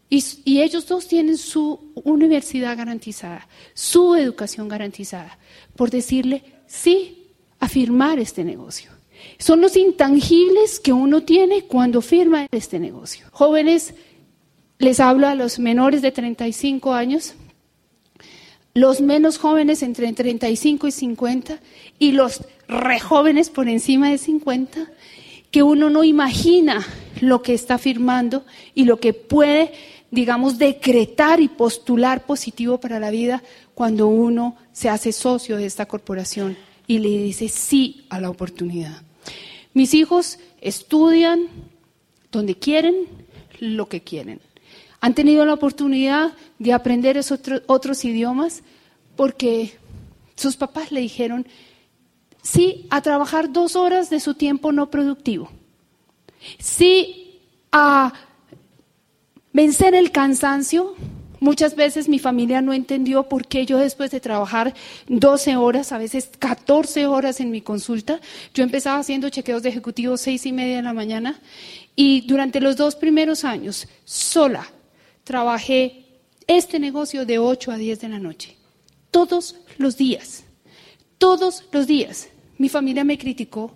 Y, 0.08 0.60
ellos 0.60 0.86
dos 0.86 1.08
tienen 1.08 1.36
su 1.36 1.92
universidad 2.04 2.76
garantizada, 2.76 3.48
su 3.74 4.14
educación 4.14 4.68
garantizada, 4.68 5.36
por 5.74 5.90
decirle 5.90 6.44
sí 6.66 7.32
a 7.58 7.68
firmar 7.68 8.20
este 8.20 8.44
negocio. 8.44 8.90
Son 9.38 9.60
los 9.60 9.76
intangibles 9.76 10.80
que 10.80 10.92
uno 10.92 11.22
tiene 11.22 11.62
cuando 11.62 12.00
firma 12.00 12.46
este 12.50 12.78
negocio. 12.78 13.26
Jóvenes, 13.32 13.94
les 14.78 15.00
hablo 15.00 15.26
a 15.26 15.34
los 15.34 15.58
menores 15.58 16.02
de 16.02 16.12
35 16.12 16.92
años, 16.92 17.34
los 18.74 19.00
menos 19.00 19.38
jóvenes 19.38 19.82
entre 19.82 20.12
35 20.12 20.86
y 20.86 20.90
50 20.90 21.60
y 21.98 22.12
los 22.12 22.42
re 22.68 23.00
jóvenes 23.00 23.48
por 23.48 23.68
encima 23.68 24.10
de 24.10 24.18
50, 24.18 24.90
que 25.50 25.62
uno 25.62 25.88
no 25.88 26.04
imagina 26.04 26.86
lo 27.20 27.42
que 27.42 27.54
está 27.54 27.78
firmando 27.78 28.44
y 28.74 28.84
lo 28.84 29.00
que 29.00 29.14
puede, 29.14 29.72
digamos, 30.10 30.58
decretar 30.58 31.40
y 31.40 31.48
postular 31.48 32.26
positivo 32.26 32.78
para 32.78 33.00
la 33.00 33.10
vida 33.10 33.42
cuando 33.74 34.08
uno 34.08 34.56
se 34.72 34.90
hace 34.90 35.12
socio 35.12 35.56
de 35.56 35.66
esta 35.66 35.86
corporación 35.86 36.56
y 36.86 36.98
le 36.98 37.08
dice 37.08 37.48
sí 37.48 38.04
a 38.10 38.20
la 38.20 38.28
oportunidad. 38.28 39.02
Mis 39.76 39.92
hijos 39.92 40.38
estudian 40.62 41.48
donde 42.32 42.58
quieren, 42.58 42.94
lo 43.60 43.90
que 43.90 44.00
quieren. 44.00 44.40
Han 45.02 45.14
tenido 45.14 45.44
la 45.44 45.52
oportunidad 45.52 46.32
de 46.58 46.72
aprender 46.72 47.18
esos 47.18 47.38
otros 47.66 48.02
idiomas 48.06 48.62
porque 49.16 49.76
sus 50.34 50.56
papás 50.56 50.92
le 50.92 51.02
dijeron 51.02 51.46
sí 52.40 52.86
a 52.88 53.02
trabajar 53.02 53.52
dos 53.52 53.76
horas 53.76 54.08
de 54.08 54.18
su 54.18 54.32
tiempo 54.32 54.72
no 54.72 54.90
productivo, 54.90 55.50
sí 56.58 57.38
a 57.70 58.14
vencer 59.52 59.94
el 59.94 60.10
cansancio 60.10 60.94
Muchas 61.38 61.76
veces 61.76 62.08
mi 62.08 62.18
familia 62.18 62.62
no 62.62 62.72
entendió 62.72 63.28
por 63.28 63.46
qué 63.46 63.66
yo 63.66 63.78
después 63.78 64.10
de 64.10 64.20
trabajar 64.20 64.74
12 65.08 65.56
horas, 65.56 65.92
a 65.92 65.98
veces 65.98 66.30
14 66.38 67.06
horas 67.06 67.40
en 67.40 67.50
mi 67.50 67.60
consulta, 67.60 68.20
yo 68.54 68.62
empezaba 68.62 68.98
haciendo 68.98 69.28
chequeos 69.28 69.62
de 69.62 69.68
ejecutivo 69.68 70.16
seis 70.16 70.46
y 70.46 70.52
media 70.52 70.76
de 70.76 70.82
la 70.82 70.94
mañana 70.94 71.40
y 71.94 72.22
durante 72.22 72.60
los 72.60 72.76
dos 72.76 72.96
primeros 72.96 73.44
años 73.44 73.86
sola 74.04 74.66
trabajé 75.24 76.04
este 76.46 76.78
negocio 76.78 77.26
de 77.26 77.38
8 77.38 77.72
a 77.72 77.76
10 77.76 78.00
de 78.00 78.08
la 78.08 78.18
noche. 78.18 78.56
Todos 79.10 79.56
los 79.78 79.96
días, 79.96 80.44
todos 81.18 81.64
los 81.72 81.86
días. 81.86 82.28
Mi 82.58 82.68
familia 82.68 83.04
me 83.04 83.18
criticó, 83.18 83.74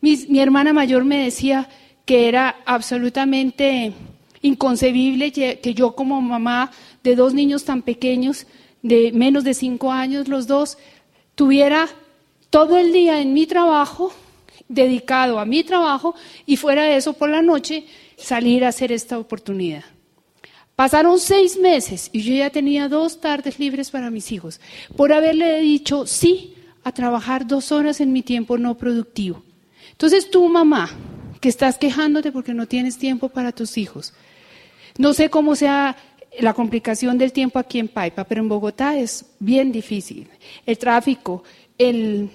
mi, 0.00 0.16
mi 0.28 0.40
hermana 0.40 0.72
mayor 0.72 1.04
me 1.04 1.22
decía 1.22 1.68
que 2.04 2.28
era 2.28 2.56
absolutamente 2.64 3.92
inconcebible 4.42 5.32
que 5.32 5.74
yo 5.74 5.94
como 5.94 6.20
mamá 6.20 6.70
de 7.02 7.16
dos 7.16 7.34
niños 7.34 7.64
tan 7.64 7.82
pequeños, 7.82 8.46
de 8.82 9.12
menos 9.12 9.44
de 9.44 9.54
cinco 9.54 9.92
años 9.92 10.28
los 10.28 10.46
dos, 10.46 10.78
tuviera 11.34 11.88
todo 12.50 12.78
el 12.78 12.92
día 12.92 13.20
en 13.20 13.32
mi 13.32 13.46
trabajo, 13.46 14.12
dedicado 14.68 15.38
a 15.38 15.44
mi 15.44 15.64
trabajo, 15.64 16.14
y 16.46 16.56
fuera 16.56 16.84
de 16.84 16.96
eso 16.96 17.12
por 17.12 17.28
la 17.28 17.42
noche 17.42 17.86
salir 18.16 18.64
a 18.64 18.68
hacer 18.68 18.92
esta 18.92 19.18
oportunidad. 19.18 19.84
Pasaron 20.76 21.18
seis 21.18 21.58
meses 21.58 22.08
y 22.12 22.22
yo 22.22 22.34
ya 22.34 22.50
tenía 22.50 22.88
dos 22.88 23.20
tardes 23.20 23.58
libres 23.58 23.90
para 23.90 24.10
mis 24.10 24.30
hijos 24.30 24.60
por 24.96 25.12
haberle 25.12 25.58
dicho 25.58 26.06
sí 26.06 26.54
a 26.84 26.92
trabajar 26.92 27.48
dos 27.48 27.72
horas 27.72 28.00
en 28.00 28.12
mi 28.12 28.22
tiempo 28.22 28.58
no 28.58 28.78
productivo. 28.78 29.42
Entonces 29.90 30.30
tú, 30.30 30.48
mamá, 30.48 30.88
que 31.40 31.48
estás 31.48 31.78
quejándote 31.78 32.30
porque 32.30 32.54
no 32.54 32.68
tienes 32.68 32.96
tiempo 32.96 33.28
para 33.28 33.50
tus 33.50 33.76
hijos, 33.76 34.14
no 34.98 35.14
sé 35.14 35.30
cómo 35.30 35.56
sea 35.56 35.96
la 36.40 36.52
complicación 36.52 37.18
del 37.18 37.32
tiempo 37.32 37.58
aquí 37.58 37.78
en 37.78 37.88
Paipa, 37.88 38.24
pero 38.24 38.42
en 38.42 38.48
Bogotá 38.48 38.98
es 38.98 39.24
bien 39.38 39.72
difícil. 39.72 40.28
El 40.66 40.78
tráfico, 40.78 41.42
el 41.78 42.30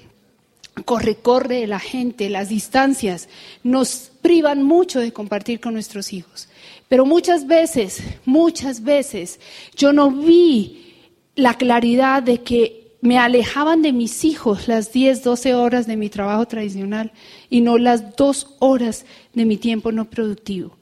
corre-corre 0.85 1.59
de 1.59 1.67
la 1.67 1.79
gente, 1.79 2.29
las 2.29 2.49
distancias, 2.49 3.29
nos 3.63 4.11
privan 4.21 4.63
mucho 4.63 4.99
de 4.99 5.13
compartir 5.13 5.59
con 5.59 5.73
nuestros 5.73 6.11
hijos. 6.13 6.49
Pero 6.87 7.05
muchas 7.05 7.47
veces, 7.47 8.01
muchas 8.25 8.83
veces, 8.83 9.39
yo 9.75 9.93
no 9.93 10.09
vi 10.09 10.93
la 11.35 11.55
claridad 11.55 12.23
de 12.23 12.41
que 12.41 12.83
me 13.01 13.17
alejaban 13.17 13.81
de 13.81 13.91
mis 13.91 14.23
hijos 14.23 14.67
las 14.67 14.93
10, 14.93 15.23
12 15.23 15.53
horas 15.55 15.87
de 15.87 15.97
mi 15.97 16.09
trabajo 16.09 16.45
tradicional 16.45 17.11
y 17.49 17.61
no 17.61 17.77
las 17.77 18.15
dos 18.15 18.55
horas 18.59 19.05
de 19.33 19.45
mi 19.45 19.57
tiempo 19.57 19.91
no 19.91 20.05
productivo. 20.05 20.77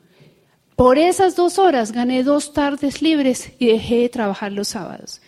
Por 0.75 0.97
esas 0.97 1.35
dos 1.35 1.59
horas 1.59 1.91
gané 1.91 2.23
dos 2.23 2.53
tardes 2.53 3.01
libres 3.01 3.51
y 3.59 3.67
dejé 3.67 3.97
de 3.97 4.09
trabajar 4.09 4.51
los 4.51 4.69
sábados. 4.69 5.21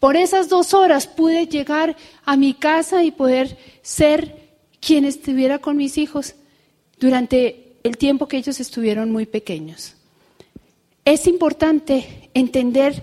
Por 0.00 0.16
esas 0.16 0.48
dos 0.48 0.74
horas 0.74 1.06
pude 1.06 1.46
llegar 1.46 1.96
a 2.24 2.36
mi 2.36 2.54
casa 2.54 3.04
y 3.04 3.10
poder 3.10 3.56
ser 3.82 4.48
quien 4.80 5.04
estuviera 5.04 5.58
con 5.58 5.76
mis 5.76 5.98
hijos 5.98 6.34
durante 6.98 7.76
el 7.84 7.96
tiempo 7.96 8.26
que 8.26 8.38
ellos 8.38 8.60
estuvieron 8.60 9.10
muy 9.10 9.26
pequeños. 9.26 9.94
Es 11.04 11.26
importante 11.26 12.30
entender 12.34 13.02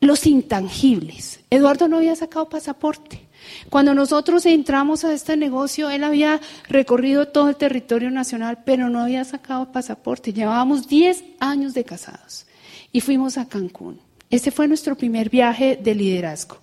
los 0.00 0.26
intangibles. 0.26 1.40
Eduardo 1.50 1.88
no 1.88 1.98
había 1.98 2.16
sacado 2.16 2.48
pasaporte. 2.48 3.25
Cuando 3.70 3.94
nosotros 3.94 4.46
entramos 4.46 5.04
a 5.04 5.12
este 5.12 5.36
negocio, 5.36 5.90
él 5.90 6.04
había 6.04 6.40
recorrido 6.68 7.28
todo 7.28 7.48
el 7.48 7.56
territorio 7.56 8.10
nacional, 8.10 8.58
pero 8.64 8.88
no 8.88 9.00
había 9.00 9.24
sacado 9.24 9.72
pasaporte. 9.72 10.32
Llevábamos 10.32 10.88
10 10.88 11.24
años 11.40 11.74
de 11.74 11.84
casados 11.84 12.46
y 12.92 13.00
fuimos 13.00 13.38
a 13.38 13.48
Cancún. 13.48 14.00
Ese 14.30 14.50
fue 14.50 14.68
nuestro 14.68 14.96
primer 14.96 15.30
viaje 15.30 15.76
de 15.76 15.94
liderazgo. 15.94 16.58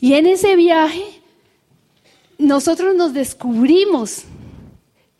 Y 0.00 0.14
en 0.14 0.26
ese 0.26 0.56
viaje, 0.56 1.04
nosotros 2.38 2.94
nos 2.94 3.12
descubrimos 3.12 4.24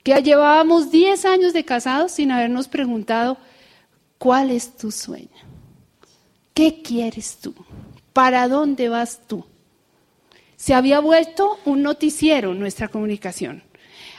que 0.03 0.15
llevábamos 0.23 0.91
10 0.91 1.25
años 1.25 1.53
de 1.53 1.65
casados 1.65 2.13
sin 2.13 2.31
habernos 2.31 2.69
preguntado, 2.69 3.39
¿cuál 4.19 4.51
es 4.51 4.77
tu 4.77 4.91
sueño? 4.91 5.29
¿Qué 6.55 6.83
quieres 6.83 7.39
tú? 7.39 7.55
¿Para 8.13 8.49
dónde 8.49 8.89
vas 8.89 9.21
tú? 9.27 9.45
Se 10.61 10.75
había 10.75 11.01
vuelto 11.01 11.59
un 11.65 11.83
noticiero 11.83 12.53
nuestra 12.53 12.89
comunicación. 12.89 13.63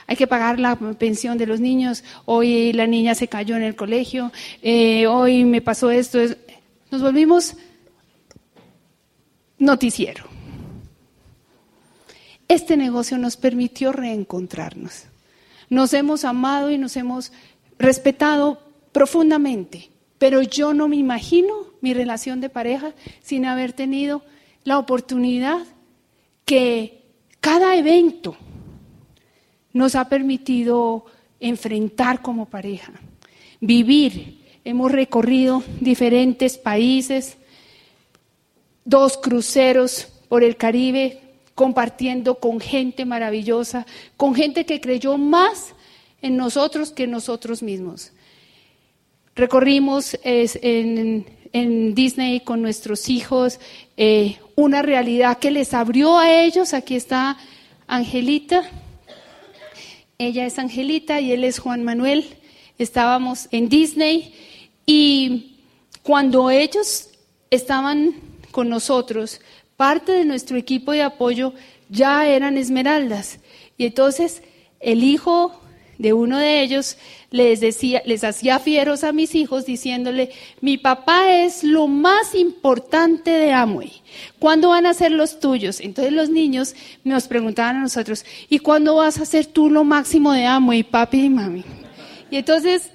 Hay 0.08 0.16
que 0.16 0.26
pagar 0.26 0.58
la 0.58 0.74
pensión 0.74 1.38
de 1.38 1.46
los 1.46 1.60
niños, 1.60 2.02
hoy 2.24 2.72
la 2.72 2.88
niña 2.88 3.14
se 3.14 3.28
cayó 3.28 3.54
en 3.54 3.62
el 3.62 3.76
colegio, 3.76 4.32
eh, 4.60 5.06
hoy 5.06 5.44
me 5.44 5.60
pasó 5.60 5.92
esto. 5.92 6.18
Nos 6.90 7.00
volvimos 7.00 7.54
noticiero. 9.56 10.24
Este 12.48 12.76
negocio 12.76 13.18
nos 13.18 13.36
permitió 13.36 13.92
reencontrarnos. 13.92 15.04
Nos 15.70 15.94
hemos 15.94 16.24
amado 16.24 16.72
y 16.72 16.76
nos 16.76 16.96
hemos 16.96 17.30
respetado 17.78 18.60
profundamente, 18.90 19.90
pero 20.18 20.42
yo 20.42 20.74
no 20.74 20.88
me 20.88 20.96
imagino 20.96 21.54
mi 21.80 21.94
relación 21.94 22.40
de 22.40 22.48
pareja 22.48 22.94
sin 23.22 23.46
haber 23.46 23.72
tenido 23.72 24.24
la 24.64 24.80
oportunidad 24.80 25.62
que 26.44 27.02
cada 27.40 27.76
evento 27.76 28.36
nos 29.72 29.94
ha 29.94 30.08
permitido 30.08 31.06
enfrentar 31.40 32.22
como 32.22 32.46
pareja, 32.46 32.92
vivir. 33.60 34.40
Hemos 34.64 34.92
recorrido 34.92 35.64
diferentes 35.80 36.56
países, 36.56 37.36
dos 38.84 39.16
cruceros 39.16 40.08
por 40.28 40.44
el 40.44 40.56
Caribe, 40.56 41.20
compartiendo 41.54 42.36
con 42.36 42.60
gente 42.60 43.04
maravillosa, 43.04 43.86
con 44.16 44.34
gente 44.34 44.64
que 44.64 44.80
creyó 44.80 45.18
más 45.18 45.74
en 46.22 46.36
nosotros 46.36 46.92
que 46.92 47.04
en 47.04 47.10
nosotros 47.10 47.62
mismos. 47.62 48.12
Recorrimos 49.34 50.18
en, 50.22 51.26
en 51.52 51.94
Disney 51.94 52.40
con 52.40 52.62
nuestros 52.62 53.08
hijos, 53.08 53.60
eh, 53.96 54.38
una 54.56 54.82
realidad 54.82 55.38
que 55.38 55.50
les 55.50 55.74
abrió 55.74 56.18
a 56.18 56.42
ellos. 56.42 56.74
Aquí 56.74 56.96
está 56.96 57.36
Angelita. 57.86 58.62
Ella 60.18 60.46
es 60.46 60.58
Angelita 60.58 61.20
y 61.20 61.32
él 61.32 61.44
es 61.44 61.58
Juan 61.58 61.84
Manuel. 61.84 62.24
Estábamos 62.78 63.48
en 63.50 63.68
Disney 63.68 64.34
y 64.86 65.58
cuando 66.02 66.50
ellos 66.50 67.08
estaban 67.50 68.14
con 68.50 68.68
nosotros, 68.68 69.40
parte 69.76 70.12
de 70.12 70.24
nuestro 70.24 70.56
equipo 70.56 70.92
de 70.92 71.02
apoyo 71.02 71.52
ya 71.88 72.26
eran 72.26 72.56
esmeraldas. 72.56 73.40
Y 73.76 73.86
entonces 73.86 74.42
el 74.80 75.04
hijo 75.04 75.60
de 75.98 76.12
uno 76.12 76.38
de 76.38 76.62
ellos 76.62 76.96
les 77.32 77.60
decía, 77.60 78.02
les 78.04 78.22
hacía 78.22 78.58
fieros 78.58 79.02
a 79.02 79.12
mis 79.12 79.34
hijos 79.34 79.66
diciéndole, 79.66 80.30
mi 80.60 80.78
papá 80.78 81.34
es 81.34 81.64
lo 81.64 81.88
más 81.88 82.34
importante 82.34 83.30
de 83.30 83.52
Amway. 83.52 83.90
¿Cuándo 84.38 84.68
van 84.68 84.86
a 84.86 84.94
ser 84.94 85.10
los 85.10 85.40
tuyos? 85.40 85.80
Entonces 85.80 86.12
los 86.12 86.28
niños 86.28 86.76
nos 87.02 87.26
preguntaban 87.26 87.76
a 87.76 87.80
nosotros, 87.80 88.24
¿y 88.48 88.58
cuándo 88.58 88.96
vas 88.96 89.18
a 89.18 89.24
ser 89.24 89.46
tú 89.46 89.70
lo 89.70 89.82
máximo 89.82 90.32
de 90.32 90.44
Amway, 90.44 90.82
papi 90.82 91.24
y 91.24 91.30
mami? 91.30 91.64
Y 92.30 92.36
entonces 92.36 92.90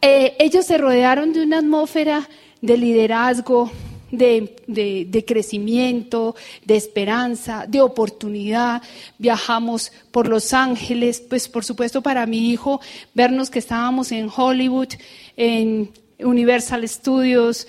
eh, 0.00 0.34
ellos 0.38 0.64
se 0.64 0.78
rodearon 0.78 1.32
de 1.32 1.42
una 1.42 1.58
atmósfera 1.58 2.28
de 2.62 2.78
liderazgo, 2.78 3.70
de, 4.10 5.24
crecimiento, 5.26 6.34
de 6.64 6.76
esperanza, 6.76 7.66
de 7.68 7.80
oportunidad. 7.80 8.82
Viajamos 9.18 9.92
por 10.10 10.28
Los 10.28 10.52
Ángeles, 10.52 11.20
pues 11.20 11.48
por 11.48 11.64
supuesto 11.64 12.02
para 12.02 12.26
mi 12.26 12.50
hijo, 12.50 12.80
vernos 13.14 13.50
que 13.50 13.58
estábamos 13.58 14.12
en 14.12 14.30
Hollywood, 14.34 14.88
en 15.36 15.90
Universal 16.18 16.88
Studios, 16.88 17.66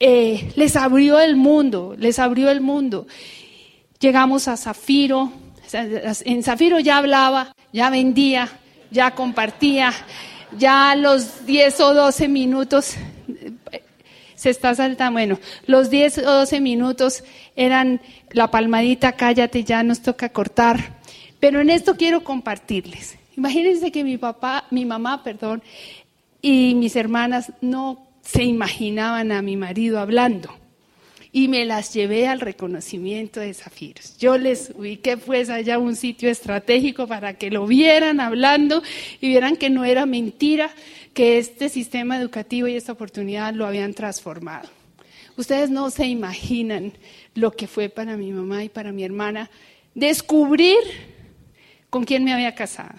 eh, 0.00 0.52
les 0.54 0.76
abrió 0.76 1.18
el 1.18 1.36
mundo, 1.36 1.94
les 1.98 2.18
abrió 2.18 2.50
el 2.50 2.60
mundo. 2.60 3.06
Llegamos 4.00 4.46
a 4.48 4.56
Zafiro, 4.56 5.32
en 5.72 6.42
Zafiro 6.42 6.78
ya 6.78 6.98
hablaba, 6.98 7.52
ya 7.72 7.90
vendía, 7.90 8.48
ya 8.90 9.14
compartía, 9.14 9.92
ya 10.56 10.92
a 10.92 10.96
los 10.96 11.44
10 11.46 11.80
o 11.80 11.94
12 11.94 12.28
minutos 12.28 12.94
se 14.38 14.50
está 14.50 14.74
saltando. 14.74 15.14
Bueno, 15.14 15.38
los 15.66 15.90
10 15.90 16.18
o 16.18 16.32
12 16.32 16.60
minutos 16.60 17.24
eran 17.56 18.00
la 18.30 18.50
palmadita, 18.50 19.12
cállate, 19.12 19.64
ya 19.64 19.82
nos 19.82 20.00
toca 20.00 20.28
cortar. 20.28 20.96
Pero 21.40 21.60
en 21.60 21.70
esto 21.70 21.96
quiero 21.96 22.22
compartirles. 22.22 23.16
Imagínense 23.36 23.90
que 23.90 24.04
mi 24.04 24.16
papá, 24.16 24.64
mi 24.70 24.84
mamá, 24.84 25.22
perdón, 25.24 25.62
y 26.40 26.74
mis 26.76 26.94
hermanas 26.96 27.52
no 27.60 28.06
se 28.22 28.44
imaginaban 28.44 29.32
a 29.32 29.42
mi 29.42 29.56
marido 29.56 29.98
hablando. 29.98 30.54
Y 31.30 31.48
me 31.48 31.64
las 31.64 31.92
llevé 31.92 32.26
al 32.26 32.40
reconocimiento 32.40 33.40
de 33.40 33.52
Zafiros. 33.52 34.16
Yo 34.18 34.38
les 34.38 34.70
ubiqué 34.74 35.16
pues 35.16 35.50
allá 35.50 35.78
un 35.78 35.94
sitio 35.94 36.30
estratégico 36.30 37.06
para 37.06 37.34
que 37.34 37.50
lo 37.50 37.66
vieran 37.66 38.20
hablando 38.20 38.82
y 39.20 39.28
vieran 39.28 39.56
que 39.56 39.68
no 39.68 39.84
era 39.84 40.06
mentira, 40.06 40.70
que 41.12 41.38
este 41.38 41.68
sistema 41.68 42.16
educativo 42.16 42.66
y 42.68 42.76
esta 42.76 42.92
oportunidad 42.92 43.52
lo 43.52 43.66
habían 43.66 43.92
transformado. 43.92 44.68
Ustedes 45.36 45.70
no 45.70 45.90
se 45.90 46.06
imaginan 46.06 46.92
lo 47.34 47.52
que 47.52 47.66
fue 47.66 47.88
para 47.88 48.16
mi 48.16 48.32
mamá 48.32 48.64
y 48.64 48.68
para 48.68 48.90
mi 48.90 49.04
hermana 49.04 49.50
descubrir 49.94 50.78
con 51.90 52.04
quién 52.04 52.24
me 52.24 52.32
había 52.32 52.54
casado. 52.54 52.98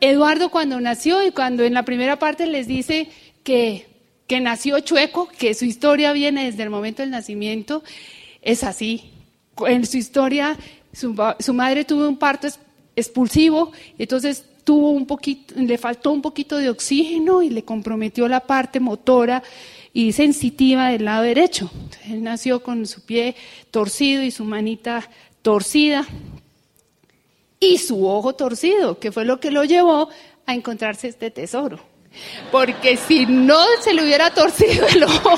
Eduardo 0.00 0.50
cuando 0.50 0.80
nació 0.80 1.26
y 1.26 1.32
cuando 1.32 1.64
en 1.64 1.74
la 1.74 1.84
primera 1.84 2.18
parte 2.18 2.46
les 2.46 2.66
dice 2.66 3.08
que, 3.42 3.86
que 4.28 4.40
nació 4.40 4.78
chueco, 4.80 5.26
que 5.26 5.54
su 5.54 5.64
historia 5.64 6.12
viene 6.12 6.44
desde 6.44 6.62
el 6.62 6.70
momento 6.70 7.02
del 7.02 7.10
nacimiento, 7.10 7.82
es 8.42 8.62
así. 8.62 9.10
En 9.66 9.86
su 9.86 9.96
historia, 9.96 10.56
su, 10.92 11.14
madre 11.54 11.84
tuvo 11.84 12.06
un 12.06 12.18
parto 12.18 12.46
expulsivo, 12.94 13.72
entonces 13.98 14.44
tuvo 14.64 14.90
un 14.90 15.06
poquito, 15.06 15.54
le 15.56 15.78
faltó 15.78 16.12
un 16.12 16.20
poquito 16.20 16.58
de 16.58 16.68
oxígeno 16.68 17.42
y 17.42 17.48
le 17.48 17.64
comprometió 17.64 18.28
la 18.28 18.40
parte 18.40 18.80
motora 18.80 19.42
y 19.94 20.12
sensitiva 20.12 20.90
del 20.90 21.06
lado 21.06 21.22
derecho. 21.22 21.70
Él 22.06 22.22
nació 22.22 22.62
con 22.62 22.86
su 22.86 23.06
pie 23.06 23.34
torcido 23.70 24.22
y 24.22 24.30
su 24.30 24.44
manita 24.44 25.08
torcida 25.40 26.06
y 27.58 27.78
su 27.78 28.06
ojo 28.06 28.34
torcido, 28.34 28.98
que 28.98 29.10
fue 29.10 29.24
lo 29.24 29.40
que 29.40 29.50
lo 29.50 29.64
llevó 29.64 30.10
a 30.44 30.54
encontrarse 30.54 31.08
este 31.08 31.30
tesoro. 31.30 31.80
Porque 32.50 32.96
si 32.96 33.26
no 33.26 33.62
se 33.80 33.94
le 33.94 34.02
hubiera 34.02 34.30
torcido 34.30 34.86
el 34.88 35.04
ojo, 35.04 35.34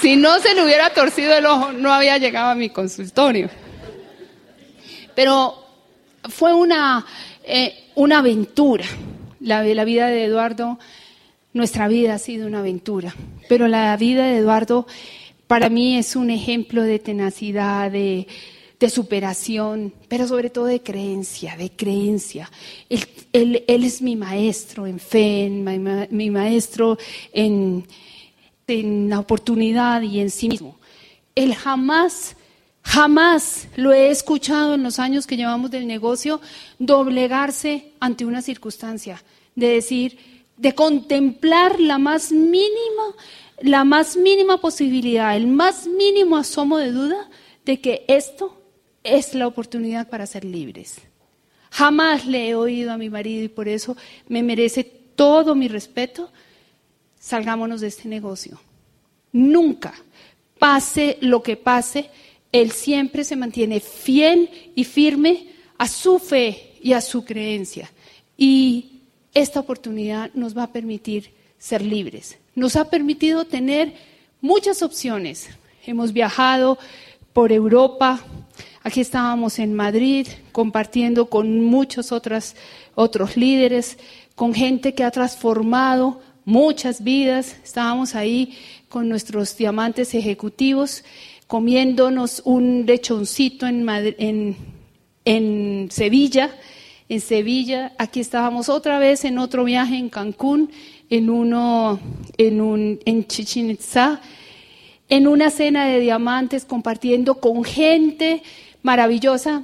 si 0.00 0.16
no 0.16 0.40
se 0.40 0.54
le 0.54 0.64
hubiera 0.64 0.90
torcido 0.90 1.34
el 1.34 1.46
ojo, 1.46 1.72
no 1.72 1.92
había 1.92 2.18
llegado 2.18 2.50
a 2.50 2.54
mi 2.54 2.70
consultorio. 2.70 3.48
Pero 5.14 5.64
fue 6.28 6.54
una, 6.54 7.06
eh, 7.44 7.90
una 7.94 8.18
aventura. 8.18 8.84
La, 9.40 9.62
la 9.62 9.84
vida 9.84 10.06
de 10.06 10.24
Eduardo, 10.24 10.78
nuestra 11.52 11.88
vida 11.88 12.14
ha 12.14 12.18
sido 12.18 12.46
una 12.46 12.60
aventura. 12.60 13.14
Pero 13.48 13.68
la 13.68 13.96
vida 13.96 14.26
de 14.26 14.38
Eduardo 14.38 14.86
para 15.46 15.68
mí 15.68 15.98
es 15.98 16.16
un 16.16 16.30
ejemplo 16.30 16.82
de 16.82 16.98
tenacidad, 16.98 17.90
de, 17.90 18.26
superación, 18.90 19.92
pero 20.08 20.26
sobre 20.26 20.50
todo 20.50 20.66
de 20.66 20.82
creencia, 20.82 21.56
de 21.56 21.70
creencia. 21.70 22.50
Él, 22.88 23.64
es 23.66 24.02
mi 24.02 24.16
maestro 24.16 24.86
en 24.86 24.98
fe, 24.98 25.48
mi 26.10 26.30
maestro 26.30 26.98
en, 27.32 27.86
en 28.66 29.08
la 29.08 29.18
oportunidad 29.18 30.02
y 30.02 30.20
en 30.20 30.30
sí 30.30 30.48
mismo. 30.48 30.78
Él 31.34 31.54
jamás, 31.54 32.36
jamás 32.82 33.68
lo 33.76 33.92
he 33.92 34.10
escuchado 34.10 34.74
en 34.74 34.82
los 34.82 34.98
años 34.98 35.26
que 35.26 35.36
llevamos 35.36 35.70
del 35.70 35.86
negocio 35.86 36.40
doblegarse 36.78 37.92
ante 38.00 38.24
una 38.24 38.42
circunstancia, 38.42 39.22
de 39.54 39.68
decir, 39.68 40.18
de 40.56 40.74
contemplar 40.74 41.80
la 41.80 41.98
más 41.98 42.32
mínima, 42.32 43.14
la 43.60 43.84
más 43.84 44.16
mínima 44.16 44.58
posibilidad, 44.58 45.36
el 45.36 45.46
más 45.46 45.86
mínimo 45.86 46.36
asomo 46.36 46.78
de 46.78 46.92
duda 46.92 47.28
de 47.64 47.80
que 47.80 48.04
esto 48.08 48.61
es 49.02 49.34
la 49.34 49.46
oportunidad 49.46 50.08
para 50.08 50.26
ser 50.26 50.44
libres. 50.44 50.96
Jamás 51.70 52.26
le 52.26 52.50
he 52.50 52.54
oído 52.54 52.92
a 52.92 52.98
mi 52.98 53.08
marido 53.08 53.44
y 53.44 53.48
por 53.48 53.68
eso 53.68 53.96
me 54.28 54.42
merece 54.42 54.84
todo 54.84 55.54
mi 55.54 55.68
respeto 55.68 56.30
salgámonos 57.22 57.80
de 57.80 57.86
este 57.86 58.08
negocio. 58.08 58.60
Nunca, 59.30 59.94
pase 60.58 61.18
lo 61.20 61.42
que 61.42 61.56
pase, 61.56 62.10
Él 62.50 62.72
siempre 62.72 63.22
se 63.24 63.36
mantiene 63.36 63.78
fiel 63.78 64.50
y 64.74 64.84
firme 64.84 65.46
a 65.78 65.86
su 65.86 66.18
fe 66.18 66.74
y 66.82 66.92
a 66.92 67.00
su 67.00 67.24
creencia. 67.24 67.90
Y 68.36 69.02
esta 69.32 69.60
oportunidad 69.60 70.32
nos 70.34 70.58
va 70.58 70.64
a 70.64 70.72
permitir 70.72 71.30
ser 71.58 71.82
libres. 71.82 72.38
Nos 72.56 72.74
ha 72.74 72.90
permitido 72.90 73.44
tener 73.44 73.94
muchas 74.40 74.82
opciones. 74.82 75.48
Hemos 75.86 76.12
viajado 76.12 76.76
por 77.32 77.52
Europa, 77.52 78.20
aquí 78.82 79.00
estábamos 79.00 79.58
en 79.58 79.74
Madrid 79.74 80.26
compartiendo 80.52 81.26
con 81.26 81.60
muchos 81.60 82.12
otros, 82.12 82.54
otros 82.94 83.36
líderes, 83.36 83.98
con 84.34 84.54
gente 84.54 84.94
que 84.94 85.04
ha 85.04 85.10
transformado 85.10 86.20
muchas 86.44 87.02
vidas. 87.04 87.56
Estábamos 87.62 88.14
ahí 88.14 88.58
con 88.88 89.08
nuestros 89.08 89.56
diamantes 89.56 90.14
ejecutivos 90.14 91.04
comiéndonos 91.46 92.40
un 92.46 92.84
lechoncito 92.86 93.66
en, 93.66 93.86
en, 93.88 94.56
en 95.24 95.88
Sevilla. 95.90 96.50
En 97.10 97.20
Sevilla, 97.20 97.92
aquí 97.98 98.20
estábamos 98.20 98.70
otra 98.70 98.98
vez 98.98 99.26
en 99.26 99.36
otro 99.36 99.64
viaje 99.64 99.96
en 99.96 100.08
Cancún, 100.08 100.70
en 101.10 101.28
uno 101.28 102.00
en, 102.38 102.62
un, 102.62 103.00
en 103.04 103.26
Chichen 103.26 103.68
Itza, 103.68 104.22
en 105.10 105.28
una 105.28 105.50
cena 105.50 105.86
de 105.86 106.00
diamantes 106.00 106.64
compartiendo 106.64 107.34
con 107.34 107.64
gente 107.64 108.42
maravillosa 108.82 109.62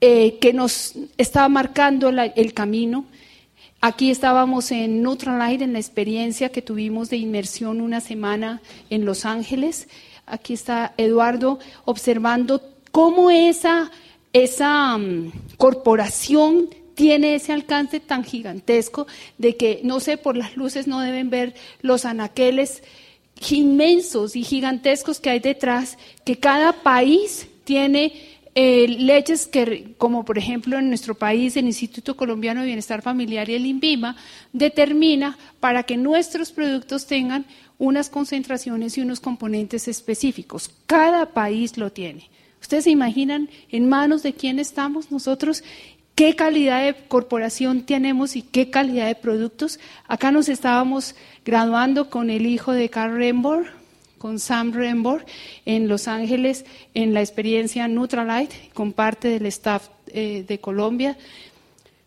eh, 0.00 0.38
que 0.40 0.52
nos 0.52 0.94
estaba 1.16 1.48
marcando 1.48 2.08
el 2.08 2.54
camino. 2.54 3.06
Aquí 3.80 4.10
estábamos 4.10 4.72
en 4.72 5.02
Light 5.02 5.62
en 5.62 5.72
la 5.72 5.78
experiencia 5.78 6.48
que 6.48 6.62
tuvimos 6.62 7.10
de 7.10 7.18
inmersión 7.18 7.80
una 7.80 8.00
semana 8.00 8.60
en 8.90 9.04
Los 9.04 9.24
Ángeles. 9.24 9.88
Aquí 10.26 10.54
está 10.54 10.94
Eduardo 10.96 11.58
observando 11.84 12.62
cómo 12.90 13.30
esa, 13.30 13.90
esa 14.32 14.98
mm, 14.98 15.32
corporación 15.56 16.68
tiene 16.94 17.34
ese 17.34 17.52
alcance 17.52 18.00
tan 18.00 18.24
gigantesco 18.24 19.06
de 19.38 19.56
que, 19.56 19.80
no 19.84 20.00
sé, 20.00 20.16
por 20.16 20.36
las 20.36 20.56
luces 20.56 20.86
no 20.86 21.00
deben 21.00 21.30
ver 21.30 21.54
los 21.82 22.06
anaqueles 22.06 22.82
inmensos 23.50 24.34
y 24.34 24.42
gigantescos 24.42 25.20
que 25.20 25.30
hay 25.30 25.40
detrás, 25.40 25.98
que 26.24 26.38
cada 26.38 26.72
país 26.72 27.48
tiene 27.64 28.14
eh, 28.58 28.88
leyes 28.88 29.46
que, 29.46 29.94
como 29.98 30.24
por 30.24 30.38
ejemplo 30.38 30.78
en 30.78 30.88
nuestro 30.88 31.14
país 31.14 31.58
el 31.58 31.66
Instituto 31.66 32.16
Colombiano 32.16 32.60
de 32.60 32.68
Bienestar 32.68 33.02
Familiar 33.02 33.50
y 33.50 33.54
el 33.54 33.66
INVIMA, 33.66 34.16
determina 34.54 35.36
para 35.60 35.82
que 35.82 35.98
nuestros 35.98 36.52
productos 36.52 37.06
tengan 37.06 37.44
unas 37.76 38.08
concentraciones 38.08 38.96
y 38.96 39.02
unos 39.02 39.20
componentes 39.20 39.88
específicos. 39.88 40.70
Cada 40.86 41.34
país 41.34 41.76
lo 41.76 41.92
tiene. 41.92 42.30
¿Ustedes 42.62 42.84
se 42.84 42.90
imaginan 42.90 43.50
en 43.70 43.90
manos 43.90 44.22
de 44.22 44.32
quién 44.32 44.58
estamos 44.58 45.12
nosotros? 45.12 45.62
¿Qué 46.14 46.34
calidad 46.34 46.82
de 46.82 46.94
corporación 47.08 47.82
tenemos 47.82 48.36
y 48.36 48.42
qué 48.42 48.70
calidad 48.70 49.06
de 49.06 49.16
productos? 49.16 49.78
Acá 50.08 50.32
nos 50.32 50.48
estábamos 50.48 51.14
graduando 51.44 52.08
con 52.08 52.30
el 52.30 52.46
hijo 52.46 52.72
de 52.72 52.88
Carl 52.88 53.18
Rembor, 53.18 53.66
con 54.18 54.38
Sam 54.38 54.72
Rembor 54.72 55.24
en 55.64 55.88
Los 55.88 56.08
Ángeles 56.08 56.64
en 56.94 57.14
la 57.14 57.20
experiencia 57.20 57.88
Nutralite 57.88 58.70
con 58.74 58.92
parte 58.92 59.28
del 59.28 59.46
staff 59.46 59.88
eh, 60.08 60.44
de 60.46 60.58
Colombia. 60.60 61.16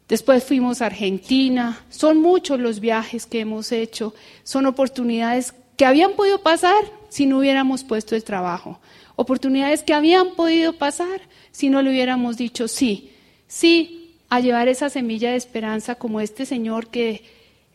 Después 0.07 0.43
fuimos 0.43 0.81
a 0.81 0.87
Argentina. 0.87 1.85
Son 1.89 2.19
muchos 2.19 2.59
los 2.59 2.79
viajes 2.79 3.25
que 3.25 3.41
hemos 3.41 3.71
hecho. 3.71 4.13
Son 4.43 4.65
oportunidades 4.65 5.53
que 5.77 5.85
habían 5.85 6.13
podido 6.13 6.41
pasar 6.41 6.83
si 7.09 7.25
no 7.25 7.39
hubiéramos 7.39 7.83
puesto 7.83 8.15
el 8.15 8.23
trabajo. 8.23 8.79
Oportunidades 9.15 9.83
que 9.83 9.93
habían 9.93 10.35
podido 10.35 10.73
pasar 10.73 11.21
si 11.51 11.69
no 11.69 11.81
le 11.81 11.89
hubiéramos 11.89 12.37
dicho 12.37 12.67
sí. 12.67 13.11
Sí, 13.47 14.15
a 14.29 14.39
llevar 14.39 14.67
esa 14.67 14.89
semilla 14.89 15.31
de 15.31 15.37
esperanza 15.37 15.95
como 15.95 16.21
este 16.21 16.45
señor 16.45 16.87
que 16.87 17.23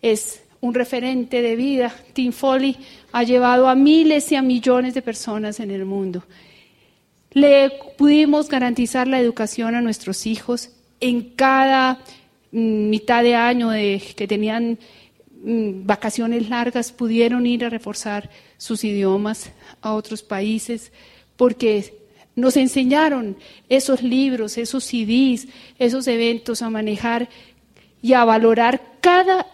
es 0.03 0.44
un 0.65 0.73
referente 0.73 1.43
de 1.43 1.57
vida. 1.57 1.95
Tim 2.15 2.33
Foley 2.33 2.75
ha 3.13 3.23
llevado 3.23 3.69
a 3.69 3.75
miles 3.75 4.33
y 4.33 4.37
a 4.37 4.41
millones 4.41 4.95
de 4.95 5.03
personas 5.03 5.61
en 5.61 5.71
el 5.71 5.85
mundo. 5.85 6.25
Le 7.33 7.71
pudimos 7.99 8.49
garantizar 8.49 9.07
la 9.07 9.21
educación 9.21 9.75
a 9.75 9.83
nuestros 9.83 10.25
hijos 10.25 10.71
en 11.01 11.21
cada 11.37 12.01
mm, 12.51 12.89
mitad 12.89 13.23
de 13.23 13.35
año 13.35 13.69
de, 13.71 14.03
que 14.17 14.27
tenían 14.27 14.79
mm, 15.43 15.85
vacaciones 15.85 16.49
largas, 16.49 16.93
pudieron 16.93 17.45
ir 17.45 17.67
a 17.67 17.69
reforzar 17.69 18.31
sus 18.57 18.85
idiomas 18.85 19.53
a 19.83 19.93
otros 19.93 20.23
países, 20.23 20.93
porque 21.37 21.95
nos 22.37 22.57
enseñaron 22.57 23.37
esos 23.69 24.03
libros, 24.03 24.57
esos 24.57 24.83
CDs, 24.83 25.47
esos 25.79 26.07
eventos 26.07 26.63
a 26.63 26.71
manejar 26.71 27.29
y 28.01 28.15
a 28.15 28.25
valorar 28.25 28.81
cada, 29.03 29.47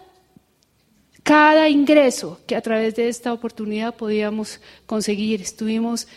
cada 1.22 1.68
ingreso 1.68 2.40
que 2.46 2.56
a 2.56 2.60
través 2.60 2.96
de 2.96 3.08
esta 3.08 3.32
oportunidad 3.32 3.94
podíamos 3.94 4.60
conseguir. 4.86 5.40
Estuvimos 5.40 6.08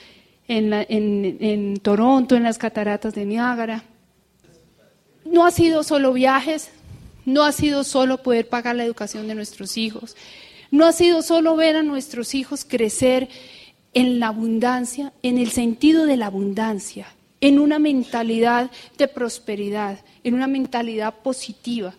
en, 0.47 0.73
en 0.73 1.77
Toronto, 1.77 2.35
en 2.35 2.43
las 2.43 2.57
cataratas 2.57 3.13
de 3.13 3.25
Niágara. 3.25 3.83
No 5.25 5.45
ha 5.45 5.51
sido 5.51 5.83
solo 5.83 6.13
viajes, 6.13 6.71
no 7.25 7.43
ha 7.43 7.51
sido 7.51 7.83
solo 7.83 8.21
poder 8.21 8.49
pagar 8.49 8.75
la 8.75 8.83
educación 8.83 9.27
de 9.27 9.35
nuestros 9.35 9.77
hijos, 9.77 10.15
no 10.71 10.85
ha 10.85 10.91
sido 10.91 11.21
solo 11.21 11.55
ver 11.55 11.75
a 11.75 11.83
nuestros 11.83 12.35
hijos 12.35 12.65
crecer 12.65 13.29
en 13.93 14.19
la 14.19 14.27
abundancia, 14.27 15.13
en 15.21 15.37
el 15.37 15.51
sentido 15.51 16.05
de 16.05 16.17
la 16.17 16.25
abundancia, 16.25 17.07
en 17.41 17.59
una 17.59 17.79
mentalidad 17.79 18.71
de 18.97 19.07
prosperidad, 19.07 19.99
en 20.23 20.33
una 20.33 20.47
mentalidad 20.47 21.13
positiva. 21.21 21.93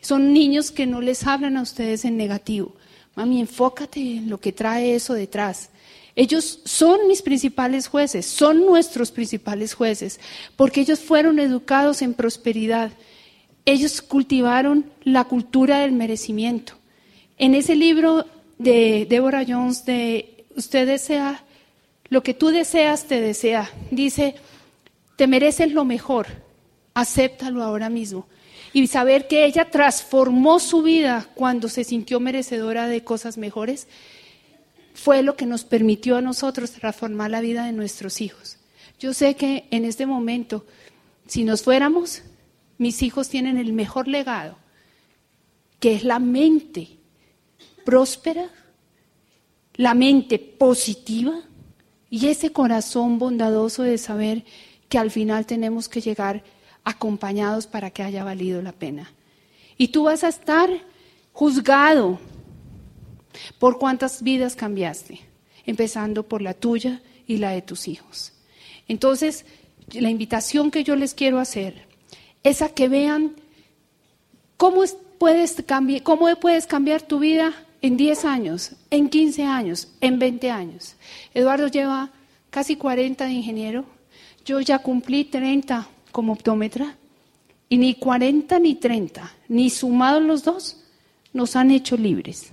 Son 0.00 0.32
niños 0.32 0.70
que 0.70 0.86
no 0.86 1.00
les 1.00 1.26
hablan 1.26 1.56
a 1.56 1.62
ustedes 1.62 2.04
en 2.04 2.16
negativo. 2.16 2.74
Mami, 3.16 3.40
enfócate 3.40 4.00
en 4.00 4.30
lo 4.30 4.40
que 4.40 4.52
trae 4.52 4.94
eso 4.94 5.14
detrás. 5.14 5.70
Ellos 6.16 6.60
son 6.64 7.06
mis 7.06 7.22
principales 7.22 7.86
jueces, 7.86 8.26
son 8.26 8.66
nuestros 8.66 9.10
principales 9.10 9.74
jueces, 9.74 10.20
porque 10.56 10.80
ellos 10.80 11.00
fueron 11.00 11.38
educados 11.38 12.02
en 12.02 12.14
prosperidad. 12.14 12.92
Ellos 13.64 14.02
cultivaron 14.02 14.90
la 15.04 15.24
cultura 15.24 15.80
del 15.80 15.92
merecimiento. 15.92 16.74
En 17.38 17.54
ese 17.54 17.76
libro 17.76 18.26
de 18.58 19.06
Deborah 19.08 19.44
Jones 19.46 19.84
de 19.84 20.44
usted 20.56 20.86
desea, 20.86 21.44
lo 22.08 22.22
que 22.22 22.34
tú 22.34 22.48
deseas 22.48 23.06
te 23.06 23.20
desea. 23.20 23.70
Dice, 23.90 24.34
te 25.16 25.26
mereces 25.26 25.72
lo 25.72 25.84
mejor, 25.84 26.26
acéptalo 26.92 27.62
ahora 27.62 27.88
mismo. 27.88 28.26
Y 28.72 28.86
saber 28.86 29.26
que 29.26 29.44
ella 29.44 29.70
transformó 29.70 30.60
su 30.60 30.82
vida 30.82 31.28
cuando 31.34 31.68
se 31.68 31.84
sintió 31.84 32.20
merecedora 32.20 32.86
de 32.86 33.02
cosas 33.02 33.36
mejores, 33.36 33.88
fue 34.94 35.22
lo 35.22 35.36
que 35.36 35.46
nos 35.46 35.64
permitió 35.64 36.16
a 36.16 36.22
nosotros 36.22 36.72
transformar 36.72 37.30
la 37.30 37.40
vida 37.40 37.64
de 37.64 37.72
nuestros 37.72 38.20
hijos. 38.20 38.58
Yo 38.98 39.14
sé 39.14 39.34
que 39.34 39.66
en 39.70 39.84
este 39.84 40.06
momento, 40.06 40.66
si 41.26 41.44
nos 41.44 41.62
fuéramos, 41.62 42.22
mis 42.78 43.02
hijos 43.02 43.28
tienen 43.28 43.56
el 43.56 43.72
mejor 43.72 44.08
legado, 44.08 44.56
que 45.80 45.94
es 45.94 46.04
la 46.04 46.18
mente 46.18 46.98
próspera 47.84 48.50
la 49.74 49.94
mente 49.94 50.38
positiva 50.38 51.40
y 52.10 52.26
ese 52.26 52.52
corazón 52.52 53.18
bondadoso 53.18 53.82
de 53.82 53.96
saber 53.96 54.44
que 54.88 54.98
al 54.98 55.10
final 55.10 55.46
tenemos 55.46 55.88
que 55.88 56.02
llegar 56.02 56.44
acompañados 56.84 57.66
para 57.66 57.90
que 57.90 58.02
haya 58.02 58.24
valido 58.24 58.62
la 58.62 58.72
pena. 58.72 59.12
Y 59.76 59.88
tú 59.88 60.04
vas 60.04 60.24
a 60.24 60.28
estar 60.28 60.70
juzgado 61.32 62.18
por 63.58 63.78
cuántas 63.78 64.22
vidas 64.22 64.56
cambiaste, 64.56 65.20
empezando 65.66 66.24
por 66.24 66.42
la 66.42 66.54
tuya 66.54 67.02
y 67.26 67.38
la 67.38 67.50
de 67.50 67.62
tus 67.62 67.88
hijos. 67.88 68.32
Entonces, 68.88 69.44
la 69.92 70.10
invitación 70.10 70.70
que 70.70 70.84
yo 70.84 70.96
les 70.96 71.14
quiero 71.14 71.38
hacer 71.38 71.86
es 72.42 72.62
a 72.62 72.70
que 72.70 72.88
vean 72.88 73.36
cómo 74.56 74.82
puedes, 75.18 75.62
cambiar, 75.66 76.02
cómo 76.02 76.26
puedes 76.36 76.66
cambiar 76.66 77.02
tu 77.02 77.18
vida 77.18 77.52
en 77.82 77.96
10 77.96 78.24
años, 78.24 78.72
en 78.90 79.08
15 79.08 79.44
años, 79.44 79.88
en 80.00 80.18
20 80.18 80.50
años. 80.50 80.96
Eduardo 81.34 81.68
lleva 81.68 82.10
casi 82.50 82.76
40 82.76 83.24
de 83.24 83.32
ingeniero, 83.32 83.84
yo 84.44 84.60
ya 84.60 84.80
cumplí 84.80 85.24
30 85.24 85.88
como 86.10 86.32
optómetra 86.32 86.96
y 87.68 87.78
ni 87.78 87.94
40 87.94 88.58
ni 88.58 88.74
30, 88.74 89.32
ni 89.48 89.70
sumados 89.70 90.22
los 90.22 90.44
dos, 90.44 90.82
nos 91.32 91.56
han 91.56 91.70
hecho 91.70 91.96
libres. 91.96 92.52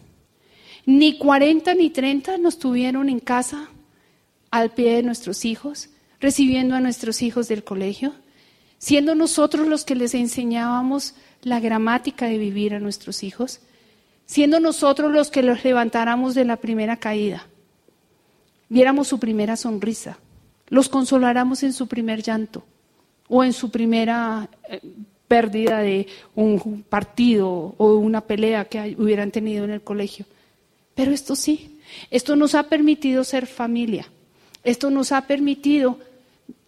Ni 0.86 1.18
40 1.18 1.74
ni 1.74 1.90
30 1.90 2.38
nos 2.38 2.60
tuvieron 2.60 3.10
en 3.10 3.20
casa 3.20 3.70
al 4.52 4.72
pie 4.72 4.94
de 4.94 5.04
nuestros 5.04 5.44
hijos, 5.46 5.90
recibiendo 6.20 6.76
a 6.76 6.80
nuestros 6.80 7.22
hijos 7.22 7.48
del 7.48 7.64
colegio, 7.64 8.14
siendo 8.78 9.16
nosotros 9.16 9.68
los 9.68 9.84
que 9.86 9.96
les 9.96 10.14
enseñábamos 10.14 11.16
la 11.42 11.60
gramática 11.60 12.28
de 12.28 12.38
vivir 12.38 12.74
a 12.74 12.80
nuestros 12.80 13.24
hijos 13.24 13.62
siendo 14.28 14.60
nosotros 14.60 15.12
los 15.12 15.32
que 15.32 15.42
los 15.42 15.64
levantáramos 15.64 16.36
de 16.36 16.46
la 16.46 16.58
primera 16.58 16.98
caída, 16.98 17.48
viéramos 18.70 19.08
su 19.08 19.20
primera 19.20 19.56
sonrisa, 19.56 20.20
los 20.68 20.90
consoláramos 20.90 21.64
en 21.64 21.74
su 21.74 21.88
primer 21.88 22.22
llanto 22.22 22.64
o 23.28 23.44
en 23.44 23.54
su 23.54 23.70
primera 23.70 24.50
eh, 24.70 24.80
pérdida 25.28 25.80
de 25.80 26.08
un 26.36 26.84
partido 26.88 27.76
o 27.78 27.96
una 27.96 28.22
pelea 28.22 28.66
que 28.66 28.96
hubieran 28.98 29.32
tenido 29.32 29.66
en 29.66 29.72
el 29.72 29.82
colegio. 29.82 30.26
Pero 30.96 31.12
esto 31.12 31.36
sí, 31.36 31.80
esto 32.10 32.36
nos 32.36 32.56
ha 32.56 32.64
permitido 32.64 33.24
ser 33.24 33.46
familia, 33.46 34.08
esto 34.64 34.90
nos 34.90 35.12
ha 35.12 35.28
permitido 35.28 36.00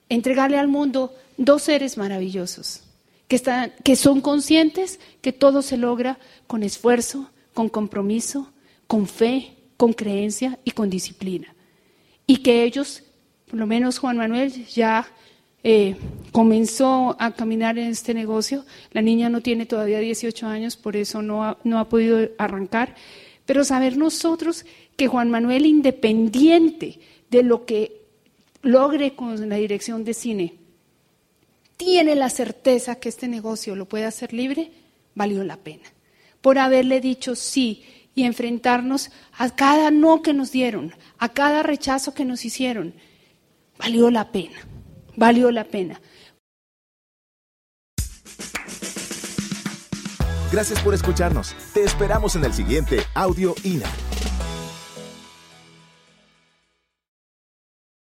entregarle 0.10 0.58
al 0.58 0.68
mundo 0.68 1.16
dos 1.38 1.64
seres 1.64 1.98
maravillosos, 1.98 2.82
que, 3.28 3.36
están, 3.36 3.74
que 3.84 3.96
son 3.96 4.22
conscientes 4.22 5.00
que 5.22 5.32
todo 5.32 5.62
se 5.62 5.78
logra 5.78 6.20
con 6.48 6.64
esfuerzo, 6.64 7.30
con 7.54 7.70
compromiso, 7.70 8.52
con 8.88 9.08
fe, 9.08 9.56
con 9.78 9.94
creencia 9.94 10.60
y 10.64 10.72
con 10.72 10.90
disciplina. 10.90 11.56
Y 12.28 12.38
que 12.38 12.64
ellos, 12.64 13.04
por 13.50 13.60
lo 13.60 13.68
menos 13.68 14.00
Juan 14.00 14.18
Manuel, 14.18 14.66
ya 14.68 15.08
eh, 15.64 15.96
comenzó 16.32 17.16
a 17.20 17.34
caminar 17.34 17.78
en 17.78 17.90
este 17.90 18.14
negocio. 18.14 18.66
La 18.92 19.02
niña 19.02 19.30
no 19.30 19.42
tiene 19.42 19.66
todavía 19.66 20.00
18 20.00 20.48
años, 20.48 20.78
por 20.78 20.96
eso 20.96 21.22
no 21.22 21.44
ha, 21.44 21.58
no 21.64 21.80
ha 21.80 21.90
podido 21.90 22.30
arrancar. 22.38 22.96
Pero 23.46 23.64
saber 23.64 23.98
nosotros 23.98 24.66
que 24.96 25.08
Juan 25.08 25.30
Manuel, 25.30 25.66
independiente 25.66 27.00
de 27.30 27.44
lo 27.44 27.66
que 27.66 28.02
logre 28.62 29.16
con 29.16 29.50
la 29.50 29.56
dirección 29.56 30.04
de 30.04 30.14
cine, 30.14 30.54
tiene 31.78 32.16
la 32.16 32.30
certeza 32.30 32.96
que 32.96 33.10
este 33.10 33.28
negocio 33.28 33.76
lo 33.76 33.88
puede 33.88 34.06
hacer 34.06 34.34
libre, 34.34 34.72
valió 35.16 35.44
la 35.44 35.58
pena 35.58 35.90
por 36.42 36.58
haberle 36.58 37.02
dicho 37.02 37.36
sí 37.36 37.84
y 38.16 38.24
enfrentarnos 38.24 39.12
a 39.38 39.56
cada 39.56 39.92
no 39.92 40.22
que 40.22 40.34
nos 40.34 40.52
dieron, 40.52 40.94
a 41.18 41.30
cada 41.30 41.64
rechazo 41.64 42.14
que 42.14 42.26
nos 42.26 42.46
hicieron. 42.46 42.94
Valió 43.78 44.10
la 44.10 44.32
pena, 44.32 44.58
valió 45.20 45.52
la 45.52 45.66
pena. 45.66 46.02
Gracias 50.52 50.82
por 50.82 50.96
escucharnos. 50.96 51.56
Te 51.74 51.84
esperamos 51.84 52.36
en 52.36 52.46
el 52.46 52.54
siguiente 52.54 53.04
Audio 53.14 53.54
INA. 53.64 53.86